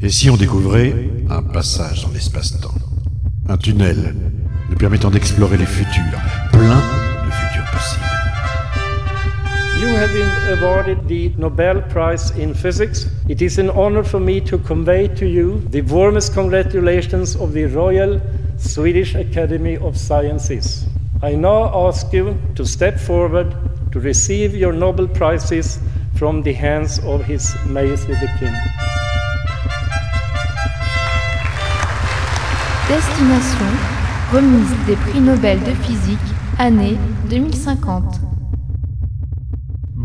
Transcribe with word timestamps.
Et 0.00 0.10
si 0.10 0.30
on 0.30 0.36
découvrait 0.36 0.94
un 1.28 1.42
passage 1.42 2.04
dans 2.04 2.12
l'espace-temps 2.12 2.74
Un 3.48 3.56
tunnel 3.56 4.14
nous 4.70 4.76
permettant 4.76 5.10
d'explorer 5.10 5.56
les 5.56 5.66
futurs, 5.66 6.20
plein 6.52 6.76
de 7.26 7.30
futurs 7.32 7.70
possibles. 7.72 8.04
You 9.80 9.88
have 9.96 10.12
been 10.12 10.58
awarded 10.58 11.08
the 11.08 11.36
Nobel 11.36 11.82
Prize 11.88 12.32
in 12.38 12.54
Physics. 12.54 13.06
It 13.28 13.42
is 13.42 13.58
an 13.58 13.70
honor 13.70 14.04
for 14.04 14.20
me 14.20 14.40
to 14.42 14.58
convey 14.58 15.08
to 15.16 15.26
you 15.26 15.60
the 15.70 15.80
warmest 15.80 16.32
congratulations 16.32 17.34
of 17.34 17.52
the 17.52 17.64
Royal 17.66 18.20
Swedish 18.56 19.16
Academy 19.16 19.78
of 19.78 19.96
Sciences. 19.96 20.86
I 21.22 21.34
now 21.34 21.88
ask 21.88 22.12
you 22.12 22.36
to 22.54 22.64
step 22.64 23.00
forward 23.00 23.52
to 23.90 23.98
receive 23.98 24.54
your 24.54 24.72
Nobel 24.72 25.08
Prizes 25.08 25.80
from 26.14 26.42
the 26.42 26.52
hands 26.52 27.00
of 27.00 27.24
His 27.24 27.56
Majesty 27.66 28.12
the 28.12 28.30
King. 28.38 28.54
Destination 32.88 33.66
remise 34.32 34.74
des 34.86 34.96
prix 34.96 35.20
Nobel 35.20 35.58
de 35.60 35.72
physique, 35.72 36.18
année 36.58 36.96
2050. 37.28 38.37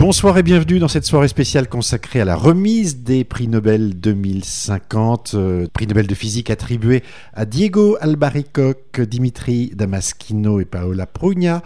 Bonsoir 0.05 0.38
et 0.38 0.43
bienvenue 0.43 0.80
dans 0.80 0.89
cette 0.89 1.05
soirée 1.05 1.30
spéciale 1.30 1.70
consacrée 1.70 2.20
à 2.20 2.25
la 2.25 2.35
remise 2.35 3.03
des 3.03 3.23
prix 3.23 3.48
Nobel 3.48 3.98
2050, 4.02 5.31
euh, 5.35 5.67
prix 5.71 5.88
Nobel 5.88 6.07
de 6.07 6.13
physique 6.13 6.49
attribué 6.49 7.03
à 7.34 7.45
Diego 7.45 7.95
Albaricoque, 8.02 8.99
Dimitri 8.99 9.71
Damaschino 9.73 10.59
et 10.59 10.66
Paola 10.66 11.08
Prugna. 11.08 11.63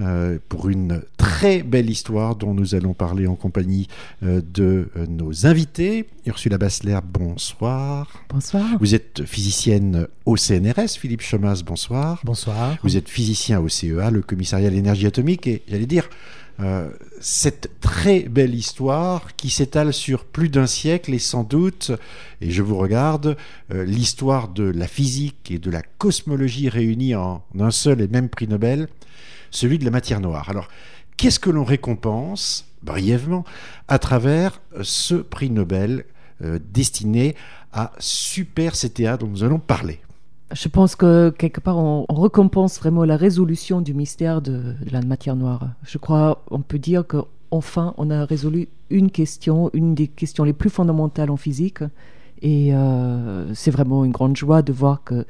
euh, 0.00 0.38
pour 0.48 0.68
une 0.68 1.02
très 1.16 1.62
belle 1.62 1.90
histoire 1.90 2.36
dont 2.36 2.54
nous 2.54 2.74
allons 2.74 2.94
parler 2.94 3.26
en 3.26 3.34
compagnie 3.34 3.86
euh, 4.22 4.40
de 4.40 4.88
euh, 4.96 5.06
nos 5.06 5.46
invités. 5.46 6.06
Ursula 6.26 6.58
Bassler, 6.58 6.98
bonsoir. 7.04 8.24
Bonsoir. 8.28 8.66
Vous 8.80 8.94
êtes 8.94 9.24
physicienne 9.24 10.06
au 10.24 10.36
CNRS, 10.36 10.96
Philippe 10.98 11.22
Chomas, 11.22 11.62
bonsoir. 11.64 12.20
Bonsoir. 12.24 12.78
Vous 12.82 12.96
êtes 12.96 13.08
physicien 13.08 13.60
au 13.60 13.68
CEA, 13.68 14.10
le 14.10 14.22
commissariat 14.22 14.68
à 14.68 14.70
l'énergie 14.70 15.06
atomique, 15.06 15.46
et 15.46 15.62
j'allais 15.68 15.86
dire, 15.86 16.08
euh, 16.62 16.90
cette 17.20 17.80
très 17.80 18.20
belle 18.20 18.54
histoire 18.54 19.34
qui 19.36 19.50
s'étale 19.50 19.92
sur 19.92 20.24
plus 20.24 20.48
d'un 20.48 20.66
siècle 20.66 21.14
et 21.14 21.18
sans 21.18 21.42
doute, 21.42 21.92
et 22.40 22.50
je 22.50 22.62
vous 22.62 22.76
regarde, 22.76 23.36
euh, 23.72 23.84
l'histoire 23.84 24.48
de 24.48 24.64
la 24.64 24.86
physique 24.86 25.50
et 25.50 25.58
de 25.58 25.70
la 25.70 25.82
cosmologie 25.82 26.68
réunies 26.68 27.14
en 27.14 27.42
un 27.58 27.70
seul 27.70 28.00
et 28.00 28.08
même 28.08 28.28
prix 28.28 28.48
Nobel, 28.48 28.88
celui 29.50 29.78
de 29.78 29.84
la 29.84 29.90
matière 29.90 30.20
noire. 30.20 30.50
Alors, 30.50 30.68
qu'est-ce 31.16 31.40
que 31.40 31.50
l'on 31.50 31.64
récompense, 31.64 32.66
brièvement, 32.82 33.44
à 33.88 33.98
travers 33.98 34.60
ce 34.82 35.14
prix 35.14 35.50
Nobel 35.50 36.04
euh, 36.42 36.58
destiné 36.72 37.36
à 37.72 37.92
Super 37.98 38.72
CTA 38.72 39.16
dont 39.16 39.28
nous 39.28 39.44
allons 39.44 39.58
parler? 39.58 40.00
Je 40.52 40.68
pense 40.68 40.96
que 40.96 41.30
quelque 41.30 41.60
part, 41.60 41.78
on, 41.78 42.04
récompense 42.08 42.78
vraiment 42.78 43.04
la 43.04 43.16
résolution 43.16 43.80
du 43.80 43.94
mystère 43.94 44.42
de, 44.42 44.74
de 44.84 44.90
la 44.92 45.00
matière 45.02 45.36
noire. 45.36 45.68
Je 45.84 45.98
crois, 45.98 46.42
on 46.50 46.60
peut 46.60 46.78
dire 46.78 47.06
que 47.06 47.18
enfin, 47.50 47.94
on 47.96 48.10
a 48.10 48.24
résolu 48.24 48.68
une 48.90 49.10
question, 49.10 49.70
une 49.72 49.94
des 49.94 50.08
questions 50.08 50.44
les 50.44 50.52
plus 50.52 50.70
fondamentales 50.70 51.30
en 51.30 51.36
physique. 51.36 51.82
Et 52.42 52.74
euh, 52.74 53.52
c'est 53.54 53.70
vraiment 53.70 54.04
une 54.04 54.12
grande 54.12 54.36
joie 54.36 54.62
de 54.62 54.72
voir 54.72 55.04
que 55.04 55.26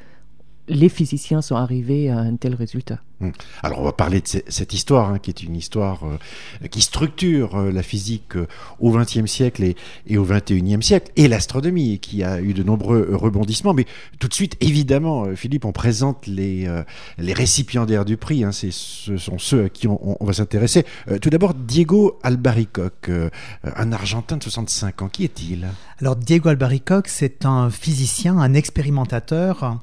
les 0.71 0.89
physiciens 0.89 1.43
sont 1.43 1.57
arrivés 1.57 2.09
à 2.11 2.19
un 2.19 2.37
tel 2.37 2.55
résultat. 2.55 3.01
Hum. 3.23 3.33
Alors 3.63 3.81
on 3.81 3.85
va 3.85 3.93
parler 3.93 4.23
de 4.23 4.27
ce- 4.29 4.39
cette 4.49 4.73
histoire, 4.73 5.11
hein, 5.11 5.19
qui 5.19 5.29
est 5.29 5.43
une 5.43 5.55
histoire 5.55 6.05
euh, 6.07 6.67
qui 6.69 6.81
structure 6.81 7.57
euh, 7.57 7.71
la 7.71 7.83
physique 7.83 8.35
euh, 8.37 8.47
au 8.79 8.93
XXe 8.97 9.27
siècle 9.27 9.63
et, 9.63 9.77
et 10.07 10.17
au 10.17 10.25
XXIe 10.25 10.83
siècle, 10.83 11.13
et 11.17 11.29
l'astronomie, 11.29 11.99
qui 11.99 12.23
a 12.23 12.41
eu 12.41 12.55
de 12.55 12.63
nombreux 12.63 13.11
rebondissements. 13.13 13.75
Mais 13.75 13.85
tout 14.21 14.29
de 14.29 14.33
suite, 14.33 14.57
évidemment, 14.63 15.27
Philippe, 15.37 15.67
on 15.67 15.73
présente 15.73 16.27
les, 16.27 16.67
euh, 16.67 16.83
les 17.19 17.35
récipiendaires 17.35 18.07
du 18.07 18.17
prix. 18.17 18.43
hein, 18.43 18.53
c'est, 18.53 18.73
ce 18.73 19.19
sont 19.19 19.39
ceux 19.39 19.65
à 19.65 19.69
qui 19.69 19.87
on, 19.87 20.01
on- 20.13 20.17
on 20.19 20.25
va 20.25 20.33
s'intéresser. 20.33 20.87
Euh, 21.09 21.19
tout 21.19 21.29
d'abord, 21.29 21.53
Diego 21.53 22.19
Albaricoque, 22.23 23.11
euh, 23.11 23.29
un 23.65 23.93
Argentin 23.93 24.39
de 24.39 24.43
65 24.45 25.03
ans. 25.03 25.09
Qui 25.09 25.25
est-il? 25.25 25.67
Alors 26.01 26.17
Diego 26.17 26.49
Albaricoque, 26.49 27.09
c'est 27.09 27.45
un 27.45 27.69
physicien, 27.69 28.39
un 28.39 28.55
expérimentateur. 28.55 29.79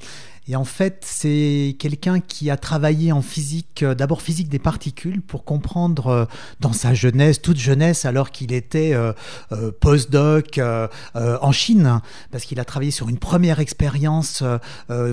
Et 0.50 0.56
en 0.56 0.64
fait, 0.64 1.04
c'est 1.06 1.76
quelqu'un 1.78 2.22
qui 2.22 2.50
a 2.50 2.56
travaillé 2.56 3.12
en 3.12 3.22
physique, 3.22 3.84
euh, 3.84 3.96
d'abord 3.96 4.22
physique 4.22 4.48
des 4.48 4.60
particules, 4.60 5.22
pour 5.22 5.44
comprendre 5.44 6.08
euh, 6.08 6.26
dans 6.62 6.72
sa 6.72 6.94
jeunesse, 6.94 7.42
toute 7.42 7.58
jeunesse, 7.58 8.06
alors 8.06 8.32
qu'il 8.32 8.54
était 8.54 8.94
euh, 8.94 9.12
postdoc 9.82 10.60
en 11.16 11.52
Chine, 11.52 12.00
parce 12.32 12.46
qu'il 12.46 12.60
a 12.60 12.66
travaillé 12.66 12.92
sur 12.92 13.10
une 13.10 13.18
première 13.18 13.60
expérience 13.60 14.44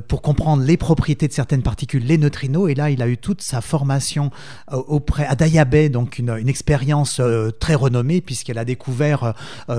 pour 0.09 0.23
comprendre 0.23 0.63
les 0.63 0.77
propriétés 0.77 1.29
de 1.29 1.33
certaines 1.33 1.63
particules, 1.63 2.05
les 2.05 2.19
neutrinos. 2.19 2.71
Et 2.71 2.75
là, 2.75 2.91
il 2.91 3.03
a 3.03 3.09
eu 3.09 3.17
toute 3.17 3.43
sa 3.43 3.61
formation 3.61 4.31
auprès 4.71 5.27
à 5.27 5.35
Dayabé, 5.35 5.89
donc 5.89 6.19
une, 6.19 6.49
expérience 6.49 7.21
très 7.61 7.75
renommée, 7.75 8.21
puisqu'elle 8.21 8.59
a 8.59 8.65
découvert 8.65 9.35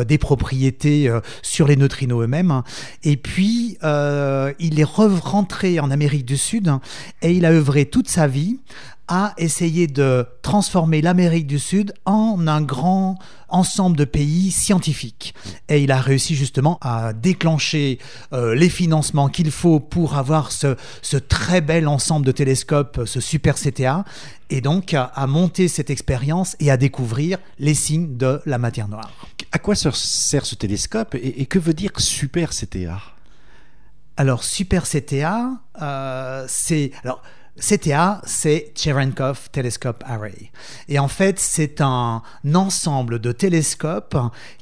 des 0.05 0.17
propriétés 0.17 1.11
sur 1.41 1.67
les 1.67 1.75
neutrinos 1.75 2.23
eux-mêmes. 2.23 2.61
Et 3.03 3.17
puis, 3.17 3.77
il 3.81 4.79
est 4.79 4.85
re- 4.85 5.19
en 5.79 5.91
Amérique 5.91 6.25
du 6.25 6.37
Sud 6.37 6.71
et 7.21 7.31
il 7.31 7.45
a 7.45 7.51
œuvré 7.51 7.85
toute 7.85 8.09
sa 8.09 8.27
vie 8.27 8.59
à 9.07 9.33
essayer 9.37 9.87
de 9.87 10.25
transformer 10.41 11.01
l'Amérique 11.01 11.45
du 11.45 11.59
Sud 11.59 11.93
en 12.05 12.47
un 12.47 12.61
grand 12.61 13.19
ensemble 13.49 13.95
de 13.97 14.05
pays 14.05 14.49
scientifiques. 14.51 15.35
Et 15.69 15.83
il 15.83 15.91
a 15.91 16.01
réussi 16.01 16.35
justement 16.35 16.79
à 16.81 17.13
déclencher 17.13 17.99
euh, 18.33 18.55
les 18.55 18.69
financements 18.69 19.29
qu'il 19.29 19.51
faut 19.51 19.79
pour 19.79 20.15
avoir 20.15 20.51
ce, 20.51 20.75
très 21.29 21.61
bel 21.61 21.87
ensemble 21.87 22.25
de 22.25 22.31
télescopes, 22.31 23.01
ce 23.05 23.19
super 23.19 23.55
CTA, 23.55 24.05
et 24.49 24.61
donc 24.61 24.93
à, 24.95 25.27
monter 25.27 25.67
cette 25.67 25.91
expérience 25.91 26.55
et 26.59 26.71
à 26.71 26.77
découvrir 26.77 27.37
les 27.59 27.75
signes 27.75 28.17
de 28.17 28.41
la 28.45 28.57
matière 28.57 28.87
noire. 28.87 29.11
À 29.51 29.59
quoi 29.59 29.75
se 29.75 29.91
sert 29.91 30.45
ce 30.45 30.55
télescope 30.55 31.15
et 31.15 31.45
que 31.45 31.59
veut 31.59 31.73
dire 31.73 31.91
Super 31.97 32.49
CTA 32.49 33.14
Alors, 34.17 34.43
Super 34.43 34.83
CTA, 34.83 35.51
euh, 35.81 36.45
c'est. 36.47 36.91
Alors, 37.03 37.21
CTA, 37.57 38.21
c'est 38.25 38.73
Cherenkov 38.75 39.49
Telescope 39.49 40.03
Array. 40.05 40.51
Et 40.89 40.99
en 40.99 41.07
fait, 41.07 41.39
c'est 41.39 41.79
un 41.79 42.21
ensemble 42.53 43.19
de 43.19 43.31
télescopes 43.31 44.17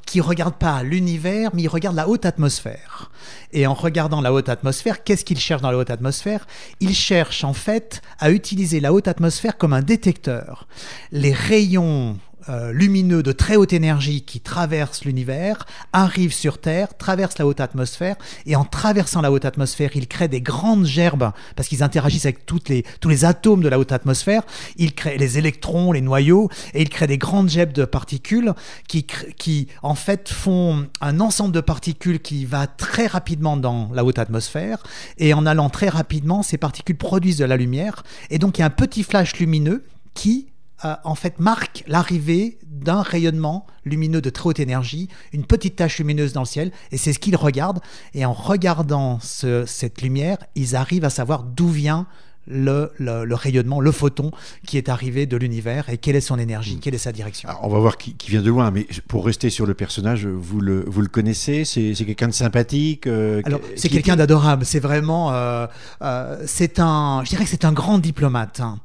qui 0.06 0.20
regardent 0.20 0.58
pas 0.58 0.84
l'univers, 0.84 1.50
mais 1.54 1.62
ils 1.62 1.68
regardent 1.68 1.96
la 1.96 2.08
haute 2.08 2.24
atmosphère. 2.24 3.10
Et 3.52 3.66
en 3.66 3.74
regardant 3.74 4.20
la 4.20 4.32
haute 4.32 4.48
atmosphère, 4.48 5.02
qu'est-ce 5.02 5.24
qu'ils 5.24 5.40
cherchent 5.40 5.62
dans 5.62 5.72
la 5.72 5.78
haute 5.78 5.90
atmosphère? 5.90 6.46
Ils 6.78 6.94
cherchent 6.94 7.42
en 7.42 7.52
fait 7.52 8.00
à 8.20 8.30
utiliser 8.30 8.78
la 8.78 8.92
haute 8.92 9.08
atmosphère 9.08 9.58
comme 9.58 9.72
un 9.72 9.82
détecteur. 9.82 10.68
Les 11.10 11.32
rayons 11.32 12.16
euh, 12.48 12.72
lumineux 12.72 13.22
de 13.22 13.32
très 13.32 13.56
haute 13.56 13.72
énergie 13.72 14.22
qui 14.22 14.40
traversent 14.40 15.04
l'univers 15.04 15.66
arrivent 15.92 16.34
sur 16.34 16.60
Terre, 16.60 16.96
traversent 16.96 17.38
la 17.38 17.46
haute 17.46 17.60
atmosphère, 17.60 18.16
et 18.44 18.54
en 18.56 18.64
traversant 18.64 19.22
la 19.22 19.32
haute 19.32 19.44
atmosphère, 19.44 19.90
ils 19.94 20.06
créent 20.06 20.28
des 20.28 20.40
grandes 20.42 20.84
gerbes, 20.84 21.30
parce 21.56 21.68
qu'ils 21.68 21.82
interagissent 21.82 22.26
avec 22.26 22.44
toutes 22.44 22.68
les, 22.68 22.84
tous 23.00 23.08
les 23.08 23.24
atomes 23.24 23.62
de 23.62 23.68
la 23.68 23.78
haute 23.78 23.92
atmosphère, 23.92 24.42
ils 24.76 24.94
créent 24.94 25.16
les 25.16 25.38
électrons, 25.38 25.92
les 25.92 26.00
noyaux, 26.00 26.50
et 26.74 26.82
ils 26.82 26.90
créent 26.90 27.06
des 27.06 27.18
grandes 27.18 27.48
gerbes 27.48 27.72
de 27.72 27.84
particules 27.84 28.52
qui, 28.88 29.06
qui 29.38 29.68
en 29.82 29.94
fait 29.94 30.28
font 30.28 30.86
un 31.00 31.20
ensemble 31.20 31.52
de 31.52 31.60
particules 31.60 32.20
qui 32.20 32.44
va 32.44 32.66
très 32.66 33.06
rapidement 33.06 33.56
dans 33.56 33.90
la 33.94 34.04
haute 34.04 34.18
atmosphère, 34.18 34.82
et 35.18 35.32
en 35.32 35.46
allant 35.46 35.70
très 35.70 35.88
rapidement, 35.88 36.42
ces 36.42 36.58
particules 36.58 36.96
produisent 36.96 37.38
de 37.38 37.44
la 37.44 37.56
lumière, 37.56 38.02
et 38.30 38.38
donc 38.38 38.58
il 38.58 38.60
y 38.60 38.64
a 38.64 38.66
un 38.66 38.70
petit 38.70 39.02
flash 39.02 39.36
lumineux 39.36 39.84
qui 40.14 40.48
euh, 40.84 40.94
en 41.04 41.14
fait 41.14 41.38
marque 41.38 41.84
l'arrivée 41.86 42.58
d'un 42.66 43.02
rayonnement 43.02 43.66
lumineux 43.84 44.20
de 44.20 44.30
très 44.30 44.48
haute 44.48 44.60
énergie, 44.60 45.08
une 45.32 45.44
petite 45.44 45.76
tache 45.76 45.98
lumineuse 45.98 46.32
dans 46.32 46.42
le 46.42 46.46
ciel, 46.46 46.72
et 46.92 46.96
c'est 46.98 47.12
ce 47.12 47.18
qu'ils 47.18 47.36
regardent. 47.36 47.80
Et 48.14 48.24
en 48.24 48.32
regardant 48.32 49.18
ce- 49.20 49.64
cette 49.66 50.02
lumière, 50.02 50.38
ils 50.54 50.76
arrivent 50.76 51.04
à 51.04 51.10
savoir 51.10 51.42
d'où 51.44 51.68
vient 51.68 52.06
le, 52.46 52.92
le- 52.98 53.24
le 53.24 53.34
rayonnement, 53.34 53.80
le 53.80 53.90
photon 53.90 54.30
qui 54.66 54.76
est 54.76 54.90
arrivé 54.90 55.24
de 55.24 55.34
l'univers 55.38 55.88
et 55.88 55.96
quelle 55.96 56.14
est 56.14 56.20
son 56.20 56.38
énergie, 56.38 56.78
quelle 56.78 56.94
est 56.94 56.98
sa 56.98 57.10
direction. 57.10 57.48
Alors, 57.48 57.64
on 57.64 57.68
va 57.70 57.78
voir 57.78 57.96
qui, 57.96 58.12
qui 58.14 58.30
vient 58.30 58.42
de 58.42 58.50
loin, 58.50 58.70
mais 58.70 58.86
pour 59.08 59.24
rester 59.24 59.48
sur 59.48 59.64
le 59.64 59.72
personnage, 59.72 60.26
vous 60.26 60.60
le, 60.60 60.84
vous 60.86 61.00
le 61.00 61.08
connaissez? 61.08 61.64
C'est 61.64 61.94
quelqu'un 61.94 62.28
de 62.28 62.34
sympathique 62.34 63.06
euh, 63.06 63.40
Alors, 63.46 63.60
c'est 63.76 63.88
quelqu'un 63.88 64.16
d'adorable. 64.16 64.66
C'est 64.66 64.78
vraiment, 64.80 65.32
euh, 65.32 65.66
euh, 66.02 66.42
c'est 66.46 66.80
un, 66.80 67.22
je 67.24 67.30
dirais 67.30 67.44
que 67.44 67.50
c'est 67.50 67.64
un 67.64 67.72
grand 67.72 67.96
diplomate. 67.98 68.60
hein. 68.60 68.78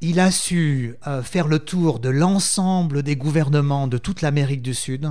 Il 0.00 0.20
a 0.20 0.30
su 0.30 0.96
euh, 1.06 1.22
faire 1.22 1.48
le 1.48 1.58
tour 1.58 1.98
de 1.98 2.08
l'ensemble 2.08 3.02
des 3.02 3.16
gouvernements 3.16 3.86
de 3.86 3.96
toute 3.96 4.20
l'Amérique 4.20 4.60
du 4.60 4.74
Sud 4.74 5.10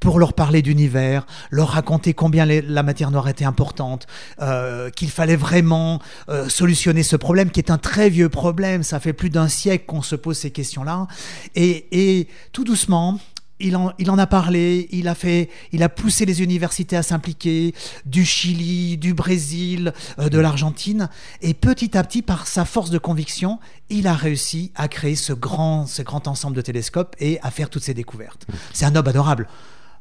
pour 0.00 0.18
leur 0.18 0.32
parler 0.32 0.60
d'univers, 0.60 1.26
leur 1.50 1.68
raconter 1.68 2.14
combien 2.14 2.44
la 2.44 2.82
matière 2.82 3.10
noire 3.10 3.28
était 3.28 3.44
importante, 3.44 4.06
euh, 4.40 4.90
qu'il 4.90 5.10
fallait 5.10 5.36
vraiment 5.36 6.00
euh, 6.28 6.48
solutionner 6.48 7.02
ce 7.02 7.16
problème 7.16 7.50
qui 7.50 7.60
est 7.60 7.70
un 7.70 7.78
très 7.78 8.10
vieux 8.10 8.28
problème. 8.28 8.82
Ça 8.82 8.98
fait 8.98 9.12
plus 9.12 9.30
d'un 9.30 9.48
siècle 9.48 9.84
qu'on 9.86 10.02
se 10.02 10.16
pose 10.16 10.36
ces 10.36 10.50
questions-là. 10.50 11.06
Et 11.54 12.28
tout 12.52 12.64
doucement, 12.64 13.18
il 13.60 13.76
en, 13.76 13.92
il 13.98 14.10
en 14.10 14.18
a 14.18 14.26
parlé, 14.26 14.88
il 14.90 15.08
a 15.08 15.14
fait, 15.14 15.48
il 15.72 15.82
a 15.82 15.88
poussé 15.88 16.26
les 16.26 16.42
universités 16.42 16.96
à 16.96 17.02
s'impliquer, 17.02 17.74
du 18.04 18.24
Chili, 18.24 18.96
du 18.98 19.14
Brésil, 19.14 19.92
euh, 20.18 20.28
de 20.28 20.38
l'Argentine, 20.38 21.08
et 21.40 21.54
petit 21.54 21.96
à 21.96 22.02
petit, 22.02 22.22
par 22.22 22.46
sa 22.46 22.64
force 22.64 22.90
de 22.90 22.98
conviction, 22.98 23.58
il 23.90 24.06
a 24.06 24.14
réussi 24.14 24.72
à 24.74 24.88
créer 24.88 25.16
ce 25.16 25.32
grand, 25.32 25.86
ce 25.86 26.02
grand 26.02 26.26
ensemble 26.28 26.56
de 26.56 26.62
télescopes 26.62 27.14
et 27.20 27.38
à 27.42 27.50
faire 27.50 27.70
toutes 27.70 27.84
ces 27.84 27.94
découvertes. 27.94 28.46
C'est 28.72 28.86
un 28.86 28.94
homme 28.96 29.08
adorable 29.08 29.46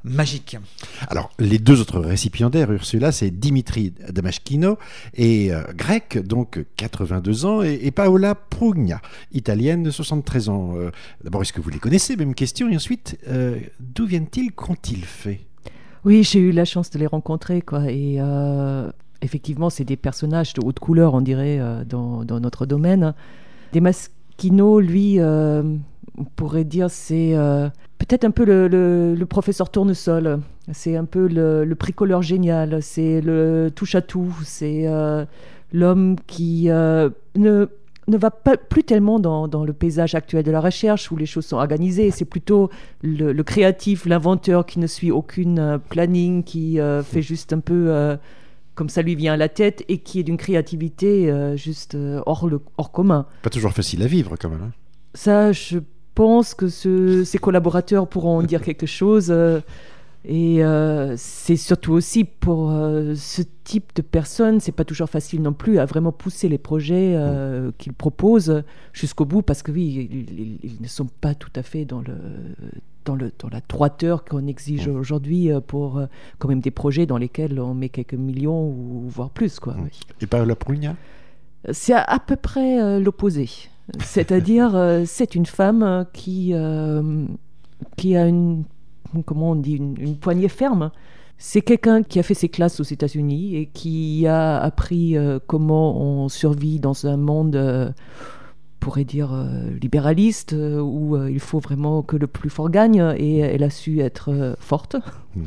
magique. 0.03 0.57
Alors, 1.09 1.31
les 1.39 1.59
deux 1.59 1.81
autres 1.81 2.00
récipiendaires, 2.00 2.71
Ursula, 2.71 3.11
c'est 3.11 3.31
Dimitri 3.31 3.94
Damashkino 4.09 4.77
et 5.13 5.53
euh, 5.53 5.63
grec, 5.75 6.17
donc 6.17 6.63
82 6.77 7.45
ans, 7.45 7.61
et, 7.61 7.91
Paola 7.91 8.35
Prugna, 8.35 9.01
italienne 9.31 9.83
de 9.83 9.91
73 9.91 10.50
ans. 10.50 10.73
Euh, 10.75 10.91
d'abord, 11.23 11.41
est-ce 11.41 11.53
que 11.53 11.61
vous 11.61 11.69
les 11.69 11.79
connaissez? 11.79 12.15
Même 12.15 12.35
question. 12.35 12.69
Et 12.69 12.75
ensuite, 12.75 13.17
euh, 13.27 13.59
d'où 13.79 14.05
viennent-ils? 14.05 14.51
Qu'ont-ils 14.51 15.05
fait? 15.05 15.41
Oui, 16.05 16.23
j'ai 16.23 16.39
eu 16.39 16.51
la 16.51 16.65
chance 16.65 16.89
de 16.89 17.00
les 17.00 17.07
rencontrer, 17.07 17.61
quoi. 17.61 17.89
Et 17.89 18.19
effectivement, 19.21 19.69
c'est 19.69 19.85
des 19.85 19.95
personnages 19.95 20.53
de 20.53 20.61
haute 20.61 20.79
couleur, 20.79 21.13
on 21.13 21.21
dirait, 21.21 21.59
dans, 21.88 22.25
dans, 22.25 22.41
notre 22.41 22.65
domaine. 22.65 23.13
Damashkino, 23.71 24.81
lui, 24.81 25.21
on 25.21 26.23
pourrait 26.35 26.65
dire, 26.65 26.89
c'est 26.89 27.38
peut-être 28.05 28.25
un 28.25 28.31
peu 28.31 28.44
le, 28.45 29.25
professeur 29.25 29.69
Tournesol. 29.69 30.39
C'est 30.71 30.95
un 30.95 31.05
peu 31.05 31.27
le, 31.27 31.65
le 31.65 31.75
bricoleur 31.75 32.21
génial. 32.21 32.81
C'est 32.81 33.21
le 33.21 33.71
touche 33.73 33.95
à 33.95 34.01
tout. 34.01 34.33
C'est 34.44 34.88
euh, 34.88 35.25
l'homme 35.71 36.15
qui 36.27 36.69
euh, 36.69 37.09
ne 37.35 37.67
ne 38.09 38.17
va 38.17 38.31
pas 38.31 38.57
plus 38.57 38.83
tellement 38.83 39.17
dans, 39.17 39.47
dans, 39.47 39.63
le 39.63 39.71
paysage 39.71 40.13
actuel 40.13 40.44
de 40.44 40.51
la 40.51 40.59
recherche 40.59 41.09
où 41.09 41.15
les 41.15 41.25
choses 41.25 41.45
sont 41.45 41.55
organisées. 41.55 42.11
C'est 42.11 42.25
plutôt 42.25 42.69
le, 43.01 43.41
créatif, 43.44 44.06
l'inventeur 44.06 44.65
qui 44.65 44.79
ne 44.79 44.88
suit 44.88 45.09
aucune 45.09 45.57
euh, 45.57 45.77
planning, 45.77 46.44
qui 46.44 46.79
fait 47.06 47.21
juste 47.21 47.53
un 47.53 47.61
peu 47.61 48.17
comme 48.75 48.89
ça 48.89 49.03
lui 49.03 49.15
vient 49.15 49.33
à 49.33 49.38
la 49.38 49.47
tête 49.47 49.85
et 49.88 49.99
qui 49.99 50.19
est 50.19 50.23
d'une 50.23 50.35
créativité 50.35 51.31
juste 51.56 51.95
hors, 52.25 52.45
le, 52.45 52.59
hors 52.77 52.91
commun. 52.91 53.25
Pas 53.41 53.49
toujours 53.49 53.71
facile 53.71 54.03
à 54.03 54.07
vivre 54.07 54.35
quand 54.38 54.49
même. 54.49 54.63
Hein. 54.63 54.71
Ça, 55.13 55.53
je 55.53 55.79
pense 56.13 56.54
que 56.54 56.68
ses 56.68 57.38
collaborateurs 57.38 58.07
pourront 58.07 58.39
en 58.39 58.44
dire 58.44 58.62
quelque 58.63 58.86
chose. 58.86 59.27
Euh, 59.30 59.62
et 60.25 60.63
euh, 60.63 61.15
c'est 61.18 61.57
surtout 61.57 61.92
aussi 61.92 62.24
pour 62.24 62.71
euh, 62.71 63.13
ce 63.13 63.42
type 63.65 63.94
de 63.95 64.01
personnes, 64.01 64.62
c'est 64.62 64.71
pas 64.71 64.86
toujours 64.86 65.10
facile 65.10 65.42
non 65.42 65.51
plus 65.51 65.80
à 65.80 65.86
vraiment 65.86 66.13
pousser 66.13 66.48
les 66.48 66.57
projets 66.57 67.18
mm. 67.18 67.74
qu'ils 67.77 67.92
proposent 67.92 68.63
jusqu'au 68.94 69.25
bout 69.25 69.42
parce 69.42 69.63
que 69.63 69.71
oui, 69.74 70.60
ils, 70.63 70.81
ne 70.81 70.88
sont 70.88 71.07
pas 71.19 71.36
tout 71.36 71.51
à 71.57 71.62
fait 71.62 71.83
dans 71.83 72.00
le 72.00 72.16
dans, 73.04 73.16
le, 73.16 73.33
dans 73.38 73.50
la 73.50 73.59
droiteur 73.68 74.24
qu'on 74.24 74.48
exige 74.48 74.88
mm. 74.88 74.95
aujourd'hui 74.95 75.50
pour 75.68 76.01
quand 76.39 76.48
même 76.48 76.62
des 76.62 76.71
projets 76.71 77.06
dans 77.06 77.18
lesquels 77.18 77.59
on 77.59 77.74
met 77.74 77.89
quelques 77.89 78.13
millions 78.13 78.66
ou 78.66 79.04
voire 79.09 79.30
plus 79.30 79.59
quoi. 79.59 79.74
Mm. 79.74 79.89
Et 80.21 80.27
pas 80.27 80.45
la 80.45 80.56
Prugna? 80.56 80.95
C'est 81.71 81.94
à, 81.94 82.19
peu 82.19 82.38
près 82.38 83.00
l'opposé. 83.01 83.50
C'est-à-dire, 84.00 84.75
euh, 84.75 85.03
c'est 85.06 85.35
une 85.35 85.45
femme 85.45 86.06
qui, 86.13 86.51
euh, 86.53 87.25
qui 87.97 88.15
a 88.15 88.27
une, 88.27 88.63
comment 89.25 89.51
on 89.51 89.56
dit, 89.56 89.75
une, 89.75 90.18
poignée 90.18 90.47
ferme. 90.47 90.91
C'est 91.38 91.62
quelqu'un 91.62 92.03
qui 92.03 92.19
a 92.19 92.24
fait 92.24 92.33
ses 92.33 92.47
classes 92.47 92.80
aux 92.80 92.83
États-Unis 92.83 93.56
et 93.56 93.65
qui 93.65 94.25
a 94.27 94.57
appris 94.57 95.18
euh, 95.18 95.39
comment 95.45 96.00
on 96.00 96.30
survit 96.30 96.80
dans 96.80 97.06
un 97.06 97.18
monde, 97.18 97.56
on 97.56 97.94
pourrait 98.80 99.03
dire, 99.03 99.35
libéraliste, 99.81 100.53
où 100.53 101.18
il 101.27 101.39
faut 101.39 101.59
vraiment 101.59 102.01
que 102.01 102.15
le 102.15 102.27
plus 102.27 102.50
fort 102.50 102.69
gagne, 102.69 103.13
et 103.18 103.39
elle 103.39 103.63
a 103.63 103.69
su 103.69 104.00
être 104.00 104.56
forte. 104.59 104.95
Hmm. 105.35 105.44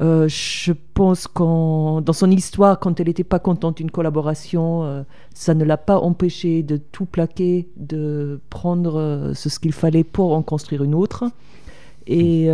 Euh, 0.00 0.26
je 0.26 0.72
pense 0.94 1.28
que 1.28 2.00
dans 2.00 2.12
son 2.12 2.30
histoire, 2.30 2.78
quand 2.80 2.98
elle 2.98 3.08
n'était 3.08 3.24
pas 3.24 3.38
contente 3.38 3.76
d'une 3.76 3.90
collaboration, 3.90 4.84
euh, 4.84 5.02
ça 5.34 5.54
ne 5.54 5.64
l'a 5.64 5.76
pas 5.76 5.98
empêché 5.98 6.62
de 6.62 6.78
tout 6.78 7.04
plaquer, 7.04 7.68
de 7.76 8.40
prendre 8.48 8.98
euh, 8.98 9.34
ce 9.34 9.58
qu'il 9.58 9.72
fallait 9.72 10.04
pour 10.04 10.32
en 10.32 10.42
construire 10.42 10.82
une 10.82 10.94
autre. 10.94 11.24
Et 12.06 12.48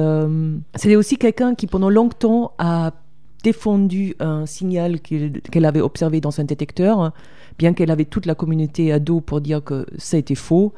c'est 0.74 0.94
aussi 0.94 1.16
quelqu'un 1.16 1.54
qui, 1.54 1.66
pendant 1.66 1.88
longtemps, 1.88 2.52
a 2.58 2.92
défendu 3.42 4.14
un 4.20 4.44
signal 4.44 5.00
qu'elle 5.00 5.64
avait 5.64 5.80
observé 5.80 6.20
dans 6.20 6.38
un 6.38 6.44
détecteur, 6.44 7.12
bien 7.58 7.72
qu'elle 7.72 7.90
avait 7.90 8.04
toute 8.04 8.26
la 8.26 8.34
communauté 8.34 8.92
à 8.92 8.98
dos 8.98 9.22
pour 9.22 9.40
dire 9.40 9.64
que 9.64 9.86
ça 9.96 10.18
était 10.18 10.34
faux. 10.34 10.74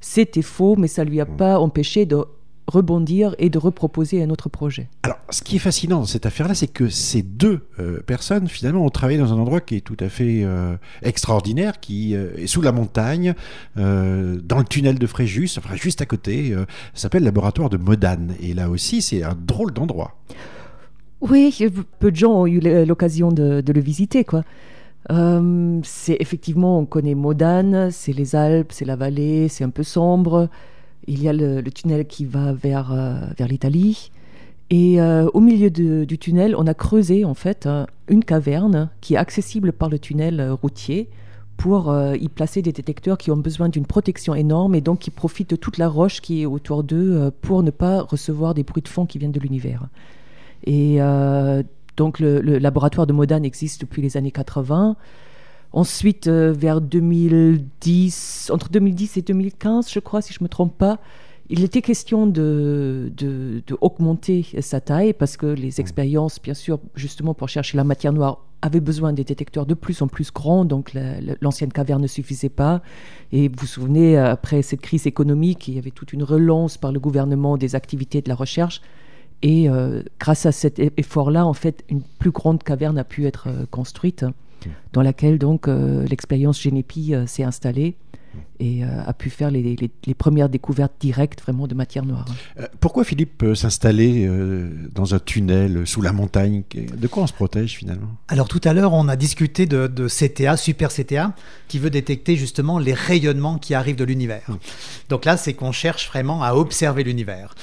C'était 0.00 0.40
faux, 0.40 0.74
mais 0.76 0.88
ça 0.88 1.04
ne 1.04 1.10
lui 1.10 1.20
a 1.20 1.26
pas 1.26 1.58
empêché 1.58 2.06
de 2.06 2.24
rebondir 2.66 3.34
et 3.38 3.50
de 3.50 3.58
reproposer 3.58 4.22
un 4.22 4.30
autre 4.30 4.48
projet. 4.48 4.88
Alors, 5.02 5.18
ce 5.30 5.42
qui 5.42 5.56
est 5.56 5.60
fascinant 5.60 6.00
dans 6.00 6.06
cette 6.06 6.26
affaire-là, 6.26 6.54
c'est 6.54 6.66
que 6.66 6.88
ces 6.88 7.22
deux 7.22 7.66
euh, 7.78 8.00
personnes, 8.00 8.48
finalement, 8.48 8.84
ont 8.84 8.90
travaillé 8.90 9.18
dans 9.18 9.32
un 9.32 9.36
endroit 9.36 9.60
qui 9.60 9.76
est 9.76 9.80
tout 9.80 9.96
à 10.00 10.08
fait 10.08 10.42
euh, 10.44 10.76
extraordinaire, 11.02 11.80
qui 11.80 12.14
euh, 12.14 12.34
est 12.36 12.46
sous 12.46 12.62
la 12.62 12.72
montagne, 12.72 13.34
dans 13.76 14.58
le 14.58 14.64
tunnel 14.64 14.98
de 14.98 15.06
Fréjus, 15.06 15.50
enfin 15.58 15.74
juste 15.74 16.00
à 16.00 16.06
côté, 16.06 16.54
s'appelle 16.94 17.22
le 17.22 17.26
laboratoire 17.26 17.68
de 17.68 17.76
Modane. 17.76 18.34
Et 18.40 18.54
là 18.54 18.70
aussi, 18.70 19.02
c'est 19.02 19.22
un 19.22 19.34
drôle 19.34 19.72
d'endroit. 19.72 20.16
Oui, 21.20 21.56
peu 21.98 22.10
de 22.10 22.16
gens 22.16 22.32
ont 22.32 22.46
eu 22.46 22.60
l'occasion 22.84 23.30
de, 23.30 23.60
de, 23.60 23.72
le 23.72 23.80
visiter, 23.80 24.24
quoi. 24.24 24.44
c'est 25.08 26.16
effectivement, 26.20 26.78
on 26.78 26.86
connaît 26.86 27.14
Modane, 27.14 27.90
c'est 27.90 28.12
les 28.12 28.36
Alpes, 28.36 28.72
c'est 28.72 28.84
la 28.84 28.96
vallée, 28.96 29.48
c'est 29.48 29.64
un 29.64 29.70
peu 29.70 29.82
sombre. 29.82 30.48
Il 31.06 31.22
y 31.22 31.28
a 31.28 31.32
le, 31.32 31.62
tunnel 31.70 32.06
qui 32.06 32.24
va 32.24 32.52
vers, 32.52 32.92
euh, 32.92 33.18
vers 33.36 33.48
l'Italie. 33.48 34.10
Et 34.70 35.00
euh, 35.00 35.28
au 35.34 35.40
milieu 35.40 35.70
du 35.70 36.18
tunnel, 36.18 36.54
on 36.56 36.66
a 36.66 36.74
creusé 36.74 37.24
en 37.24 37.34
fait 37.34 37.68
une 38.08 38.24
caverne 38.24 38.90
qui 39.00 39.14
est 39.14 39.18
accessible 39.18 39.72
par 39.72 39.90
le 39.90 39.98
tunnel 39.98 40.40
euh, 40.40 40.54
routier 40.54 41.08
pour 41.56 41.96
y 42.20 42.28
placer 42.28 42.62
des 42.62 42.72
détecteurs 42.72 43.16
qui 43.16 43.30
ont 43.30 43.36
besoin 43.36 43.68
d'une 43.68 43.86
protection 43.86 44.34
énorme 44.34 44.74
et 44.74 44.80
donc 44.80 44.98
qui 44.98 45.10
profitent 45.10 45.50
de 45.50 45.56
toute 45.56 45.78
la 45.78 45.88
roche 45.88 46.20
qui 46.20 46.42
est 46.42 46.46
autour 46.46 46.82
d'eux 46.82 47.30
pour 47.42 47.62
ne 47.62 47.70
pas 47.70 48.02
recevoir 48.02 48.54
des 48.54 48.64
bruits 48.64 48.82
de 48.82 48.88
fond 48.88 49.06
qui 49.06 49.18
viennent 49.18 49.30
de 49.30 49.38
l'univers. 49.38 49.86
Et 50.64 50.98
donc 51.96 52.18
le, 52.18 52.40
le, 52.40 52.58
laboratoire 52.58 53.06
de 53.06 53.12
Modane 53.12 53.44
existe 53.44 53.82
depuis 53.82 54.02
les 54.02 54.16
années 54.16 54.32
80. 54.32 54.96
Ensuite, 55.74 56.28
euh, 56.28 56.54
vers 56.56 56.80
2010, 56.80 58.50
entre 58.54 58.68
2010 58.68 59.16
et 59.16 59.22
2015, 59.22 59.90
je 59.90 59.98
crois, 59.98 60.22
si 60.22 60.32
je 60.32 60.38
ne 60.38 60.44
me 60.44 60.48
trompe 60.48 60.78
pas, 60.78 61.00
il 61.48 61.64
était 61.64 61.82
question 61.82 62.28
de, 62.28 63.10
de, 63.16 63.60
augmenter 63.80 64.46
sa 64.60 64.80
taille 64.80 65.12
parce 65.12 65.36
que 65.36 65.46
les 65.46 65.80
expériences, 65.80 66.40
bien 66.40 66.54
sûr, 66.54 66.78
justement 66.94 67.34
pour 67.34 67.48
chercher 67.48 67.76
la 67.76 67.82
matière 67.82 68.12
noire, 68.12 68.46
avaient 68.62 68.78
besoin 68.78 69.12
des 69.12 69.24
détecteurs 69.24 69.66
de 69.66 69.74
plus 69.74 70.00
en 70.00 70.06
plus 70.06 70.32
grands, 70.32 70.64
donc 70.64 70.92
l'ancienne 71.40 71.72
caverne 71.72 72.02
ne 72.02 72.06
suffisait 72.06 72.48
pas. 72.48 72.80
Et 73.32 73.48
vous 73.48 73.56
vous 73.58 73.66
souvenez, 73.66 74.16
après 74.16 74.62
cette 74.62 74.80
crise 74.80 75.08
économique, 75.08 75.66
il 75.66 75.74
y 75.74 75.78
avait 75.78 75.90
toute 75.90 76.12
une 76.12 76.22
relance 76.22 76.78
par 76.78 76.92
le 76.92 77.00
gouvernement 77.00 77.58
des 77.58 77.74
activités 77.74 78.22
de 78.22 78.28
la 78.28 78.36
recherche. 78.36 78.80
Et 79.42 79.68
euh, 79.68 80.02
grâce 80.20 80.46
à 80.46 80.52
cet 80.52 80.78
effort-là, 80.78 81.44
en 81.44 81.52
fait, 81.52 81.84
une 81.88 82.00
plus 82.00 82.30
grande 82.30 82.62
caverne 82.62 82.96
a 82.96 83.04
pu 83.04 83.26
être 83.26 83.48
euh, 83.48 83.66
construite 83.70 84.24
dans 84.92 85.02
laquelle 85.02 85.38
donc 85.38 85.68
euh, 85.68 86.04
l'expérience 86.06 86.60
Genepi 86.60 87.14
euh, 87.14 87.26
s'est 87.26 87.44
installée 87.44 87.96
et 88.64 88.84
euh, 88.84 89.04
a 89.06 89.12
pu 89.12 89.30
faire 89.30 89.50
les, 89.50 89.76
premières 90.16 90.48
découvertes 90.48 90.94
directes 91.00 91.42
vraiment 91.42 91.66
de 91.66 91.74
matière 91.74 92.04
noire. 92.04 92.24
pourquoi 92.80 93.04
Philippe 93.04 93.44
s'installer 93.54 94.28
dans 94.94 95.14
un 95.14 95.18
tunnel 95.18 95.86
sous 95.86 96.00
la 96.00 96.12
montagne? 96.12 96.62
De 96.74 97.06
quoi 97.06 97.24
on 97.24 97.26
se 97.26 97.32
protège 97.32 97.76
finalement? 97.76 98.08
Alors 98.28 98.48
tout 98.48 98.60
à 98.64 98.72
l'heure, 98.72 98.92
on 98.92 99.08
a 99.08 99.16
discuté 99.16 99.66
de, 99.66 100.08
CTA, 100.08 100.56
Super 100.56 100.90
CTA, 100.90 101.34
qui 101.68 101.78
veut 101.78 101.90
détecter 101.90 102.36
justement 102.36 102.78
les 102.78 102.94
rayonnements 102.94 103.58
qui 103.58 103.74
arrivent 103.74 103.96
de 103.96 104.04
l'univers. 104.04 104.46
Donc 105.08 105.24
là, 105.24 105.36
c'est 105.36 105.54
qu'on 105.54 105.72
cherche 105.72 106.08
vraiment 106.08 106.42
à 106.42 106.54
observer 106.54 107.04
l'univers. 107.04 107.54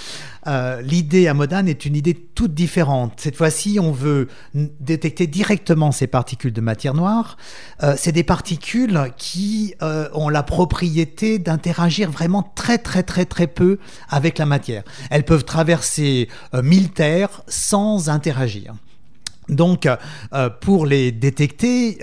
Euh, 0.48 0.82
l'idée 0.82 1.28
à 1.28 1.34
Modane 1.34 1.68
est 1.68 1.86
une 1.86 1.96
idée 1.96 2.16
toute 2.16 2.54
différente. 2.54 3.14
Cette 3.18 3.36
fois-ci, 3.36 3.80
on 3.80 3.92
veut 3.92 4.28
détecter 4.54 5.28
directement 5.28 5.92
ces 5.92 6.08
particules 6.08 6.54
de 6.54 6.62
matière 6.62 6.94
noire. 6.94 7.38
Euh, 7.84 7.96
c'est 7.98 8.12
des 8.12 8.24
particules 8.24 9.12
qui 9.18 9.76
euh, 9.82 10.10
ont 10.14 10.30
la 10.30 10.44
propriété 10.44 10.91
d'interagir 11.40 12.12
vraiment 12.12 12.44
très 12.56 12.78
très 12.78 13.04
très 13.04 13.26
très 13.26 13.48
peu 13.48 13.80
avec 14.10 14.38
la 14.38 14.46
matière. 14.46 14.84
Elles 15.10 15.26
peuvent 15.26 15.46
traverser 15.46 16.28
mille 16.64 16.90
terres 16.90 17.42
sans 17.48 18.10
interagir. 18.10 18.74
Donc, 19.50 19.88
pour 20.62 20.86
les 20.86 21.12
détecter, 21.12 21.98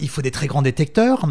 il 0.00 0.08
faut 0.08 0.22
des 0.22 0.30
très 0.30 0.46
grands 0.46 0.62
détecteurs, 0.62 1.26